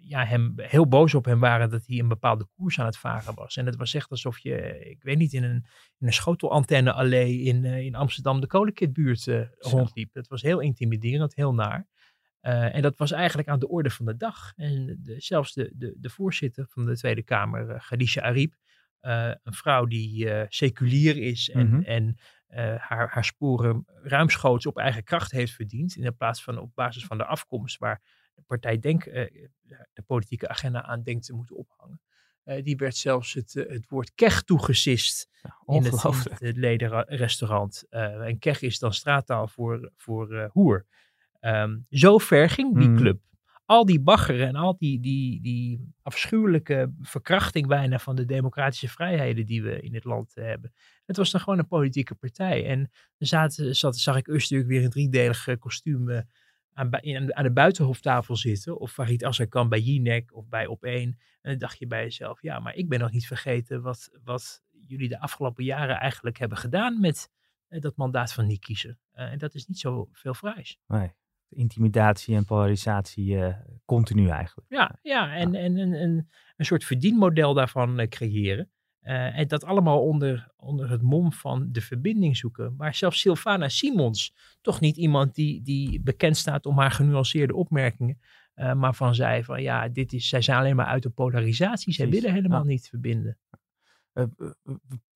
ja, 0.00 0.24
hem 0.24 0.52
heel 0.56 0.88
boos 0.88 1.14
op 1.14 1.24
hem 1.24 1.40
waren 1.40 1.70
dat 1.70 1.86
hij 1.86 1.98
een 1.98 2.08
bepaalde 2.08 2.46
koers 2.56 2.80
aan 2.80 2.86
het 2.86 2.98
varen 2.98 3.34
was. 3.34 3.56
En 3.56 3.66
het 3.66 3.76
was 3.76 3.94
echt 3.94 4.10
alsof 4.10 4.38
je, 4.38 4.78
ik 4.90 5.02
weet 5.02 5.18
niet, 5.18 5.32
in 5.32 5.42
een, 5.42 5.64
in 5.98 6.06
een 6.06 6.12
schotelantenne-allee 6.12 7.40
in, 7.40 7.64
uh, 7.64 7.78
in 7.78 7.94
Amsterdam 7.94 8.40
de 8.40 8.46
Kolenkitbuurt 8.46 9.28
rondliep. 9.58 10.14
Het 10.14 10.28
was 10.28 10.42
heel 10.42 10.60
intimiderend, 10.60 11.34
heel 11.34 11.54
naar. 11.54 11.86
en 12.40 12.82
dat 12.82 12.96
was 12.96 13.10
eigenlijk 13.10 13.48
aan 13.48 13.58
de 13.58 13.68
orde 13.68 13.90
van 13.90 14.06
de 14.06 14.16
dag. 14.16 14.52
En 14.56 14.98
de, 15.02 15.20
zelfs 15.20 15.52
de, 15.52 15.72
de, 15.74 15.94
de 15.98 16.10
voorzitter 16.10 16.66
van 16.68 16.84
de 16.86 16.96
Tweede 16.96 17.22
Kamer, 17.22 17.68
uh, 17.68 17.78
Khadija 17.78 18.22
Ariep, 18.22 18.54
een 19.42 19.54
vrouw 19.54 19.84
die 19.84 20.28
seculier 20.48 21.16
is 21.16 21.50
en, 21.50 21.66
mm 21.66 21.72
-hmm. 21.72 21.82
en 21.82 22.16
haar, 22.58 23.08
haar 23.10 23.24
sporen 23.24 23.84
ruimschoots 23.86 24.66
op 24.66 24.78
eigen 24.78 25.04
kracht 25.04 25.30
heeft 25.30 25.52
verdiend. 25.52 25.96
In 25.96 26.16
plaats 26.16 26.42
van 26.42 26.58
op 26.58 26.74
basis 26.74 27.04
van 27.04 27.18
de 27.18 27.24
afkomst 27.24 27.78
waar 27.78 28.02
de 28.34 28.42
partij 28.46 28.78
Denk 28.78 29.06
uh, 29.06 29.14
de 29.92 30.02
politieke 30.06 30.48
agenda 30.48 30.82
aan 30.82 31.02
denkt 31.02 31.26
te 31.26 31.34
moeten 31.34 31.56
ophangen. 31.56 32.00
Uh, 32.44 32.62
die 32.62 32.76
werd 32.76 32.96
zelfs 32.96 33.32
het, 33.32 33.52
het 33.52 33.88
woord 33.88 34.14
kech 34.14 34.42
toegesist 34.42 35.28
ja, 35.42 35.74
in, 35.74 35.84
het, 35.84 36.04
in 36.38 36.46
het 36.46 36.56
ledenrestaurant. 36.56 37.84
en 37.88 38.38
kech 38.38 38.62
is 38.62 38.78
dan 38.78 38.92
straattaal 38.92 39.48
voor, 39.48 39.92
voor 39.96 40.50
hoer. 40.52 40.86
Um, 41.40 41.86
zo 41.90 42.18
ver 42.18 42.50
ging 42.50 42.78
die 42.78 42.88
mm. 42.88 42.96
club 42.96 43.20
al 43.66 43.84
die 43.84 44.00
baggeren 44.00 44.46
en 44.46 44.54
al 44.54 44.76
die, 44.76 45.00
die, 45.00 45.40
die 45.40 45.94
afschuwelijke 46.02 46.92
verkrachting 47.00 47.66
bijna 47.66 47.98
van 47.98 48.16
de 48.16 48.24
democratische 48.24 48.88
vrijheden 48.88 49.46
die 49.46 49.62
we 49.62 49.80
in 49.80 49.94
het 49.94 50.04
land 50.04 50.34
hebben. 50.34 50.72
Het 51.04 51.16
was 51.16 51.30
dan 51.30 51.40
gewoon 51.40 51.58
een 51.58 51.66
politieke 51.66 52.14
partij. 52.14 52.66
En 52.66 52.90
er 53.18 53.26
zaten, 53.26 53.76
zat, 53.76 53.96
zag 53.98 54.16
ik 54.16 54.28
Usturk 54.28 54.66
weer 54.66 54.82
in 54.82 54.90
driedelig 54.90 55.58
kostuum 55.58 56.24
aan, 56.72 57.04
aan, 57.34 57.44
de 57.44 57.52
buitenhoftafel 57.52 58.36
zitten. 58.36 58.78
Of 58.78 58.92
Farid 58.92 59.24
Azarkan 59.24 59.68
bij 59.68 59.80
Jinek 59.80 60.34
of 60.34 60.48
bij 60.48 60.66
Op1. 60.66 60.80
En 60.80 61.16
dan 61.40 61.58
dacht 61.58 61.78
je 61.78 61.86
bij 61.86 62.02
jezelf, 62.02 62.42
ja, 62.42 62.58
maar 62.58 62.74
ik 62.74 62.88
ben 62.88 63.00
nog 63.00 63.10
niet 63.10 63.26
vergeten 63.26 63.82
wat, 63.82 64.10
wat 64.24 64.62
jullie 64.70 65.08
de 65.08 65.20
afgelopen 65.20 65.64
jaren 65.64 65.96
eigenlijk 65.96 66.38
hebben 66.38 66.58
gedaan 66.58 67.00
met 67.00 67.30
uh, 67.68 67.80
dat 67.80 67.96
mandaat 67.96 68.32
van 68.32 68.46
niet 68.46 68.60
kiezen. 68.60 68.98
Uh, 69.14 69.32
en 69.32 69.38
dat 69.38 69.54
is 69.54 69.66
niet 69.66 69.78
zo 69.78 70.08
veel 70.12 70.34
vrijs. 70.34 70.78
Nee 70.86 71.12
intimidatie 71.48 72.36
en 72.36 72.44
polarisatie 72.44 73.34
uh, 73.34 73.54
continu 73.84 74.28
eigenlijk. 74.28 74.68
Ja, 74.70 74.98
ja 75.02 75.34
en, 75.34 75.52
ja. 75.52 75.58
en, 75.58 75.76
en, 75.76 75.92
en 75.92 76.28
een 76.56 76.64
soort 76.64 76.84
verdienmodel 76.84 77.54
daarvan 77.54 78.00
uh, 78.00 78.06
creëren. 78.06 78.70
Uh, 79.02 79.38
en 79.38 79.48
dat 79.48 79.64
allemaal 79.64 80.02
onder, 80.02 80.48
onder 80.56 80.90
het 80.90 81.02
mom 81.02 81.32
van 81.32 81.68
de 81.72 81.80
verbinding 81.80 82.36
zoeken. 82.36 82.74
Maar 82.76 82.94
zelfs 82.94 83.20
Sylvana 83.20 83.68
Simons, 83.68 84.34
toch 84.60 84.80
niet 84.80 84.96
iemand 84.96 85.34
die, 85.34 85.62
die 85.62 86.00
bekend 86.00 86.36
staat 86.36 86.66
om 86.66 86.78
haar 86.78 86.90
genuanceerde 86.90 87.54
opmerkingen, 87.54 88.18
maar 88.54 88.94
van 88.94 89.14
zei 89.14 89.44
van 89.44 89.62
ja, 89.62 89.88
dit 89.88 90.12
is, 90.12 90.28
zij 90.28 90.42
zijn 90.42 90.58
alleen 90.58 90.76
maar 90.76 90.86
uit 90.86 91.02
de 91.02 91.10
polarisatie. 91.10 91.92
Zij 91.92 92.08
willen 92.08 92.32
helemaal 92.32 92.64
niet 92.64 92.88
verbinden. 92.88 93.38
Uh, 94.18 94.24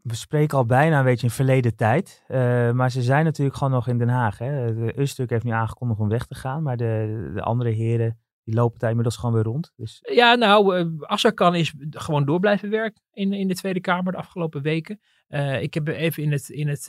we 0.03 0.15
spreken 0.15 0.59
al 0.59 0.67
bijna 0.67 0.99
een 0.99 1.05
beetje 1.05 1.27
in 1.27 1.33
verleden 1.33 1.77
tijd. 1.77 2.25
Uh, 2.29 2.37
maar 2.71 2.91
ze 2.91 3.03
zijn 3.03 3.25
natuurlijk 3.25 3.57
gewoon 3.57 3.73
nog 3.73 3.89
in 3.89 3.99
Den 3.99 4.09
Haag. 4.09 4.39
Hè. 4.39 4.75
De 4.75 4.93
heeft 5.27 5.45
nu 5.45 5.51
aangekondigd 5.51 6.01
om 6.01 6.09
weg 6.09 6.27
te 6.27 6.35
gaan. 6.35 6.63
Maar 6.63 6.77
de, 6.77 7.31
de 7.35 7.43
andere 7.43 7.71
heren 7.71 8.19
die 8.45 8.55
lopen 8.55 8.79
daar 8.79 8.89
inmiddels 8.89 9.17
gewoon 9.17 9.35
weer 9.35 9.45
rond. 9.45 9.73
Dus... 9.77 9.99
Ja, 10.13 10.35
nou, 10.35 10.79
uh, 11.09 11.33
kan 11.35 11.55
is 11.55 11.75
gewoon 11.91 12.25
door 12.25 12.41
blijven 12.41 12.71
werken 12.71 13.03
in, 13.13 13.33
in 13.33 13.49
de 13.49 13.55
Tweede 13.55 13.81
Kamer 13.81 14.13
de 14.13 14.19
afgelopen 14.19 14.63
weken. 14.63 15.01
Ik 15.61 15.75
heb 15.75 15.89
even 15.89 16.23
in 16.23 16.33
het, 16.33 16.49
in, 16.49 16.69
het, 16.69 16.89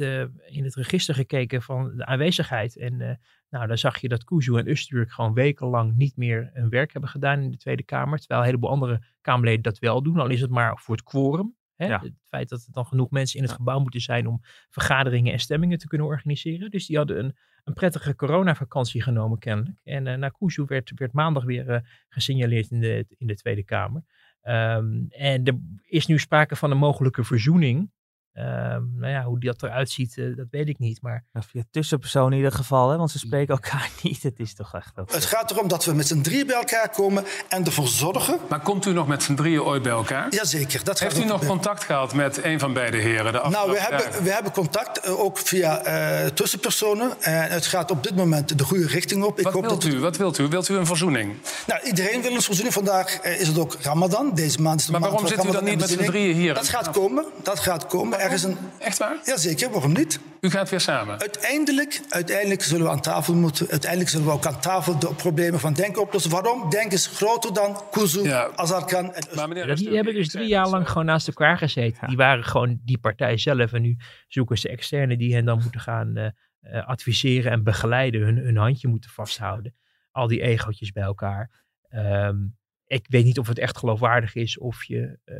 in 0.49 0.63
het 0.63 0.75
register 0.75 1.15
gekeken 1.15 1.61
van 1.61 1.95
de 1.95 2.05
aanwezigheid. 2.05 2.77
En 2.77 3.19
nou, 3.49 3.67
dan 3.67 3.77
zag 3.77 3.97
je 3.97 4.09
dat 4.09 4.23
Kuzu 4.23 4.57
en 4.57 4.69
Usturk 4.69 5.11
gewoon 5.11 5.33
wekenlang 5.33 5.95
niet 5.95 6.17
meer 6.17 6.49
hun 6.53 6.69
werk 6.69 6.91
hebben 6.91 7.09
gedaan 7.09 7.41
in 7.41 7.51
de 7.51 7.57
Tweede 7.57 7.83
Kamer. 7.83 8.19
Terwijl 8.19 8.39
een 8.39 8.47
heleboel 8.47 8.69
andere 8.69 9.03
Kamerleden 9.21 9.63
dat 9.63 9.79
wel 9.79 10.03
doen. 10.03 10.19
Al 10.19 10.29
is 10.29 10.41
het 10.41 10.49
maar 10.49 10.77
voor 10.79 10.95
het 10.95 11.03
quorum. 11.03 11.55
Hè? 11.81 11.87
Ja. 11.87 11.99
Het 11.99 12.13
feit 12.27 12.49
dat 12.49 12.63
er 12.65 12.71
dan 12.71 12.85
genoeg 12.85 13.09
mensen 13.09 13.39
in 13.39 13.45
het 13.45 13.53
gebouw 13.53 13.79
moeten 13.79 14.01
zijn 14.01 14.27
om 14.27 14.39
vergaderingen 14.69 15.33
en 15.33 15.39
stemmingen 15.39 15.77
te 15.77 15.87
kunnen 15.87 16.07
organiseren. 16.07 16.71
Dus 16.71 16.85
die 16.85 16.97
hadden 16.97 17.19
een, 17.19 17.37
een 17.63 17.73
prettige 17.73 18.15
coronavakantie 18.15 19.01
genomen 19.01 19.39
kennelijk. 19.39 19.77
En 19.83 20.05
uh, 20.05 20.15
naar 20.15 20.31
Kuzu 20.31 20.63
werd, 20.65 20.91
werd 20.95 21.13
maandag 21.13 21.43
weer 21.43 21.69
uh, 21.69 21.79
gesignaleerd 22.09 22.71
in 22.71 22.79
de, 22.79 23.05
in 23.17 23.27
de 23.27 23.35
Tweede 23.35 23.63
Kamer. 23.63 24.03
Um, 24.43 25.05
en 25.09 25.43
er 25.43 25.59
is 25.81 26.05
nu 26.05 26.19
sprake 26.19 26.55
van 26.55 26.71
een 26.71 26.77
mogelijke 26.77 27.23
verzoening 27.23 27.91
Um, 28.33 28.93
nou 28.95 29.11
ja, 29.11 29.23
hoe 29.23 29.39
dat 29.39 29.63
eruit 29.63 29.89
ziet, 29.89 30.17
uh, 30.17 30.35
dat 30.37 30.47
weet 30.51 30.67
ik 30.67 30.79
niet. 30.79 31.01
Maar... 31.01 31.25
Ja, 31.33 31.41
via 31.41 31.63
tussenpersoon 31.71 32.31
in 32.31 32.37
ieder 32.37 32.51
geval, 32.51 32.89
hè? 32.89 32.97
want 32.97 33.11
ze 33.11 33.19
spreken 33.19 33.53
elkaar 33.53 33.89
niet. 34.03 34.23
Het 34.23 34.39
is 34.39 34.53
toch 34.53 34.73
echt... 34.73 34.95
Dat... 34.95 35.13
Het 35.13 35.25
gaat 35.25 35.51
erom 35.51 35.67
dat 35.67 35.85
we 35.85 35.93
met 35.93 36.07
z'n 36.07 36.21
drieën 36.21 36.47
bij 36.47 36.55
elkaar 36.55 36.89
komen 36.89 37.25
en 37.49 37.65
ervoor 37.65 37.87
zorgen... 37.87 38.39
Maar 38.49 38.59
komt 38.59 38.85
u 38.85 38.93
nog 38.93 39.07
met 39.07 39.23
z'n 39.23 39.33
drieën 39.33 39.61
ooit 39.61 39.81
bij 39.81 39.91
elkaar? 39.91 40.33
Jazeker. 40.33 40.83
Dat 40.83 40.99
Heeft 40.99 41.17
u 41.17 41.25
nog 41.25 41.45
contact 41.45 41.83
gehad 41.83 42.13
met 42.13 42.43
een 42.43 42.59
van 42.59 42.73
beide 42.73 42.97
heren? 42.97 43.33
De 43.33 43.41
nou, 43.49 43.71
we 43.71 43.79
hebben, 43.79 44.23
we 44.23 44.29
hebben 44.31 44.51
contact, 44.51 45.07
uh, 45.07 45.19
ook 45.19 45.37
via 45.37 45.85
uh, 46.23 46.27
tussenpersonen. 46.27 47.21
En 47.21 47.49
het 47.49 47.65
gaat 47.65 47.91
op 47.91 48.03
dit 48.03 48.15
moment 48.15 48.57
de 48.57 48.63
goede 48.63 48.87
richting 48.87 49.23
op. 49.23 49.37
Ik 49.37 49.43
Wat 49.43 49.53
hoop 49.53 49.65
wilt 49.65 49.81
dat 49.81 49.93
u? 49.93 49.99
Wat 49.99 50.17
wilt 50.17 50.37
u? 50.37 50.47
Wilt 50.47 50.69
u 50.69 50.75
een 50.75 50.85
verzoening? 50.85 51.35
Nou, 51.67 51.81
iedereen 51.83 52.21
wil 52.21 52.31
een 52.31 52.41
verzoening. 52.41 52.73
Vandaag 52.73 53.21
is 53.21 53.47
het 53.47 53.59
ook 53.59 53.75
Ramadan. 53.81 54.33
Deze 54.33 54.61
maand 54.61 54.79
is 54.79 54.85
de 54.85 54.91
maar 54.91 55.01
maand 55.01 55.13
waarom 55.13 55.29
zit 55.29 55.45
u 55.45 55.51
dan 55.51 55.63
niet 55.63 55.79
met 55.79 55.89
z'n 55.89 56.05
drieën 56.05 56.35
hier? 56.35 56.53
Dat 56.53 56.69
gaat 56.69 56.91
komen. 56.91 57.25
Dat 57.43 57.59
gaat 57.59 57.87
komen. 57.87 58.19
Er 58.21 58.31
is 58.31 58.43
een... 58.43 58.57
Echt 58.79 58.97
waar? 58.97 59.19
Jazeker, 59.25 59.71
waarom 59.71 59.93
niet? 59.93 60.19
U 60.41 60.49
gaat 60.49 60.69
weer 60.69 60.79
samen? 60.79 61.19
Uiteindelijk, 61.19 62.01
uiteindelijk 62.09 62.61
zullen 62.61 62.85
we 62.85 62.91
aan 62.91 63.01
tafel 63.01 63.35
moeten. 63.35 63.69
Uiteindelijk 63.69 64.09
zullen 64.09 64.25
we 64.25 64.33
ook 64.33 64.45
aan 64.45 64.59
tafel 64.59 64.99
de 64.99 65.13
problemen 65.13 65.59
van 65.59 65.73
denken 65.73 66.01
oplossen. 66.01 66.31
Waarom? 66.31 66.69
Denk 66.69 66.91
is 66.91 67.07
groter 67.07 67.53
dan 67.53 67.81
Kuzu, 67.91 68.21
ja. 68.21 68.49
Azarkan 68.55 69.13
en 69.13 69.23
maar 69.35 69.47
meneer, 69.47 69.75
Die 69.75 69.95
hebben 69.95 70.13
dus 70.13 70.27
drie 70.27 70.47
jaar 70.47 70.67
lang 70.69 70.87
gewoon 70.87 71.05
naast 71.05 71.27
elkaar 71.27 71.57
gezeten. 71.57 72.07
Die 72.07 72.17
waren 72.17 72.43
gewoon 72.43 72.79
die 72.83 72.97
partij 72.97 73.37
zelf. 73.37 73.73
En 73.73 73.81
nu 73.81 73.97
zoeken 74.27 74.57
ze 74.57 74.69
externe 74.69 75.17
die 75.17 75.33
hen 75.33 75.45
dan 75.45 75.59
moeten 75.61 75.81
gaan 75.81 76.17
uh, 76.17 76.25
uh, 76.61 76.87
adviseren 76.87 77.51
en 77.51 77.63
begeleiden. 77.63 78.21
Hun, 78.21 78.37
hun 78.37 78.57
handje 78.57 78.87
moeten 78.87 79.09
vasthouden. 79.09 79.75
Al 80.11 80.27
die 80.27 80.41
egootjes 80.41 80.91
bij 80.91 81.03
elkaar. 81.03 81.65
Um, 81.89 82.57
ik 82.85 83.05
weet 83.09 83.23
niet 83.23 83.39
of 83.39 83.47
het 83.47 83.59
echt 83.59 83.77
geloofwaardig 83.77 84.35
is 84.35 84.57
of 84.57 84.83
je 84.83 85.17
uh, 85.25 85.35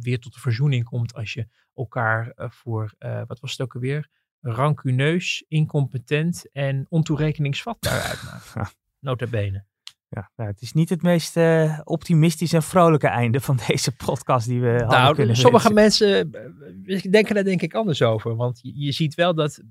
weer 0.00 0.18
tot 0.18 0.34
de 0.34 0.40
verzoening 0.40 0.84
komt 0.84 1.14
als 1.14 1.32
je 1.32 1.46
elkaar 1.74 2.32
uh, 2.36 2.50
voor, 2.50 2.94
uh, 2.98 3.22
wat 3.26 3.40
was 3.40 3.50
het 3.50 3.60
ook 3.60 3.74
alweer, 3.74 4.08
rancuneus, 4.40 5.44
incompetent 5.48 6.50
en 6.52 6.86
ontoerekeningsvatbaar 6.88 8.00
uitmaakt. 8.00 8.76
Nota 9.00 9.26
bene. 9.26 9.64
Ja, 10.08 10.30
nou, 10.36 10.50
het 10.50 10.60
is 10.60 10.72
niet 10.72 10.88
het 10.88 11.02
meest 11.02 11.36
uh, 11.36 11.80
optimistisch 11.84 12.52
en 12.52 12.62
vrolijke 12.62 13.06
einde 13.06 13.40
van 13.40 13.58
deze 13.66 13.96
podcast 13.96 14.46
die 14.46 14.60
we 14.60 14.84
nou, 14.88 15.14
kunnen 15.14 15.36
Sommige 15.36 15.72
mensen 15.72 16.30
denken 17.10 17.34
daar 17.34 17.44
denk 17.44 17.62
ik 17.62 17.74
anders 17.74 18.02
over. 18.02 18.36
Want 18.36 18.60
je, 18.62 18.72
je 18.80 18.92
ziet 18.92 19.14
wel 19.14 19.34
dat 19.34 19.62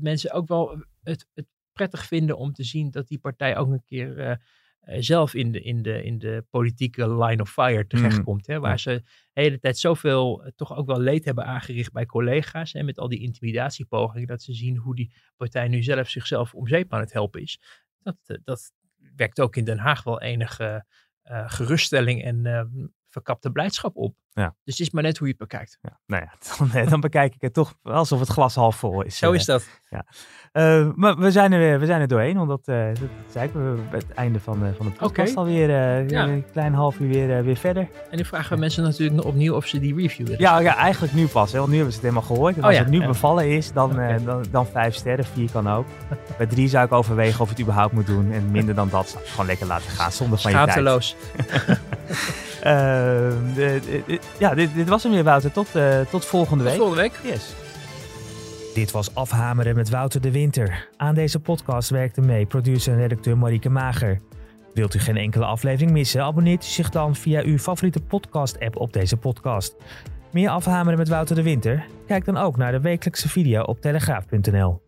mensen 0.00 0.32
ook 0.32 0.48
wel 0.48 0.84
het, 1.02 1.26
het, 1.34 1.46
prettig 1.72 2.06
vinden 2.06 2.36
om 2.36 2.52
te 2.52 2.64
zien 2.64 2.90
dat 2.90 3.08
die 3.08 3.18
partij 3.18 3.56
ook 3.56 3.70
een 3.70 3.84
keer 3.84 4.18
uh, 4.18 4.34
zelf 4.86 5.34
in 5.34 5.52
de, 5.52 5.60
in, 5.60 5.82
de, 5.82 6.02
in 6.02 6.18
de 6.18 6.44
politieke 6.50 7.16
line 7.24 7.42
of 7.42 7.52
fire 7.52 7.86
terechtkomt. 7.86 8.48
Mm. 8.48 8.54
Hè, 8.54 8.60
waar 8.60 8.78
ze 8.78 9.02
de 9.32 9.40
hele 9.40 9.58
tijd 9.58 9.78
zoveel 9.78 10.44
uh, 10.44 10.50
toch 10.56 10.76
ook 10.76 10.86
wel 10.86 11.00
leed 11.00 11.24
hebben 11.24 11.44
aangericht 11.44 11.92
bij 11.92 12.06
collega's. 12.06 12.72
Hè, 12.72 12.82
met 12.82 12.98
al 12.98 13.08
die 13.08 13.20
intimidatiepogingen. 13.20 14.26
Dat 14.26 14.42
ze 14.42 14.54
zien 14.54 14.76
hoe 14.76 14.94
die 14.94 15.14
partij 15.36 15.68
nu 15.68 15.82
zelf 15.82 16.08
zichzelf 16.08 16.54
om 16.54 16.68
zeep 16.68 16.92
aan 16.92 17.00
het 17.00 17.12
helpen 17.12 17.42
is. 17.42 17.60
Dat, 17.98 18.16
uh, 18.26 18.36
dat 18.44 18.72
wekt 19.16 19.40
ook 19.40 19.56
in 19.56 19.64
Den 19.64 19.78
Haag 19.78 20.02
wel 20.02 20.20
enige 20.20 20.86
geruststelling 21.28 22.22
en 22.22 22.42
verkapte 23.16 23.50
blijdschap 23.50 23.96
op. 23.96 24.14
Ja. 24.32 24.54
Dus 24.64 24.78
het 24.78 24.86
is 24.86 24.92
maar 24.92 25.02
net 25.02 25.18
hoe 25.18 25.26
je 25.26 25.34
het 25.38 25.48
bekijkt. 25.48 25.78
Ja, 25.82 25.98
nou 26.06 26.22
ja, 26.22 26.32
dan, 26.72 26.88
dan, 26.88 27.00
bekijk 27.00 27.34
ik 27.34 27.40
het 27.40 27.52
toch 27.52 27.74
alsof 27.82 28.20
het 28.20 28.28
glas 28.28 28.54
half 28.54 28.76
vol 28.76 29.02
is. 29.02 29.18
Zo 29.18 29.32
is 29.32 29.44
dat. 29.44 29.66
Ja. 29.90 30.04
Uh, 30.52 30.90
maar 30.94 31.18
we 31.18 31.30
zijn, 31.30 31.52
er, 31.52 31.58
weer, 31.58 31.80
we 31.80 31.86
zijn 31.86 32.00
er 32.00 32.08
doorheen, 32.08 32.36
want 32.36 32.48
dat, 32.48 32.68
uh, 32.68 32.86
dat 32.86 33.08
zei 33.28 33.46
ik 33.46 33.52
bij 33.52 33.98
het 33.98 34.12
einde 34.12 34.40
van, 34.40 34.60
de, 34.60 34.74
van 34.74 34.86
de 34.86 34.92
podcast 34.92 35.30
okay. 35.30 35.44
alweer 35.44 35.68
ja. 36.10 36.28
een 36.28 36.44
klein 36.52 36.74
half 36.74 36.98
uur 36.98 37.08
weer, 37.08 37.44
weer 37.44 37.56
verder. 37.56 37.88
En 38.10 38.16
nu 38.16 38.24
vragen 38.24 38.54
we 38.54 38.60
mensen 38.60 38.82
natuurlijk 38.82 39.24
opnieuw 39.24 39.54
of 39.54 39.66
ze 39.66 39.80
die 39.80 39.94
review 39.94 40.26
willen. 40.26 40.40
Ja, 40.40 40.58
ja 40.58 40.76
eigenlijk 40.76 41.12
nu 41.12 41.26
pas, 41.26 41.52
hè, 41.52 41.58
want 41.58 41.70
nu 41.70 41.76
hebben 41.76 41.94
ze 41.94 42.00
het 42.00 42.08
helemaal 42.08 42.34
gehoord. 42.34 42.54
En 42.54 42.62
oh, 42.62 42.68
als 42.68 42.78
het 42.78 42.88
nu 42.88 43.06
bevallen 43.06 43.50
is, 43.50 43.72
dan, 43.72 43.92
okay. 43.92 44.24
dan, 44.24 44.44
dan 44.50 44.66
vijf 44.66 44.94
sterren, 44.94 45.24
vier 45.24 45.50
kan 45.50 45.68
ook. 45.68 45.86
Bij 46.38 46.46
drie 46.46 46.68
zou 46.68 46.86
ik 46.86 46.92
overwegen 46.92 47.40
of 47.40 47.48
het 47.48 47.60
überhaupt 47.60 47.92
moet 47.92 48.06
doen. 48.06 48.32
En 48.32 48.50
minder 48.50 48.74
dan 48.74 48.88
dat, 48.88 49.08
zou 49.08 49.22
ik 49.22 49.30
gewoon 49.30 49.46
lekker 49.46 49.66
laten 49.66 49.90
gaan, 49.90 50.12
zonder 50.12 50.38
van 50.38 50.50
je 50.50 50.56
tijd. 50.56 50.70
Schaamteloos. 50.70 51.16
ja, 54.38 54.54
dit, 54.54 54.74
dit 54.74 54.88
was 54.88 55.02
hem 55.02 55.12
weer, 55.12 55.24
Wouter. 55.24 55.52
Tot, 55.52 55.76
uh, 55.76 56.00
tot 56.00 56.24
volgende 56.24 56.64
week. 56.64 56.72
Tot 56.72 56.82
volgende 56.82 57.02
week. 57.02 57.32
Yes. 57.32 57.54
Dit 58.74 58.90
was 58.90 59.14
Afhameren 59.14 59.74
met 59.74 59.90
Wouter 59.90 60.20
de 60.20 60.30
Winter. 60.30 60.88
Aan 60.96 61.14
deze 61.14 61.40
podcast 61.40 61.90
werkte 61.90 62.20
mee 62.20 62.46
producer 62.46 62.92
en 62.92 62.98
redacteur 62.98 63.38
Marieke 63.38 63.70
Mager. 63.70 64.20
Wilt 64.74 64.94
u 64.94 64.98
geen 64.98 65.16
enkele 65.16 65.44
aflevering 65.44 65.90
missen? 65.90 66.22
Abonneert 66.22 66.64
u 66.64 66.68
zich 66.68 66.90
dan 66.90 67.14
via 67.14 67.42
uw 67.42 67.58
favoriete 67.58 68.00
podcast-app 68.00 68.76
op 68.76 68.92
deze 68.92 69.16
podcast. 69.16 69.76
Meer 70.30 70.48
Afhameren 70.48 70.98
met 70.98 71.08
Wouter 71.08 71.36
de 71.36 71.42
Winter? 71.42 71.86
Kijk 72.06 72.24
dan 72.24 72.36
ook 72.36 72.56
naar 72.56 72.72
de 72.72 72.80
wekelijkse 72.80 73.28
video 73.28 73.62
op 73.62 73.80
telegraaf.nl. 73.80 74.85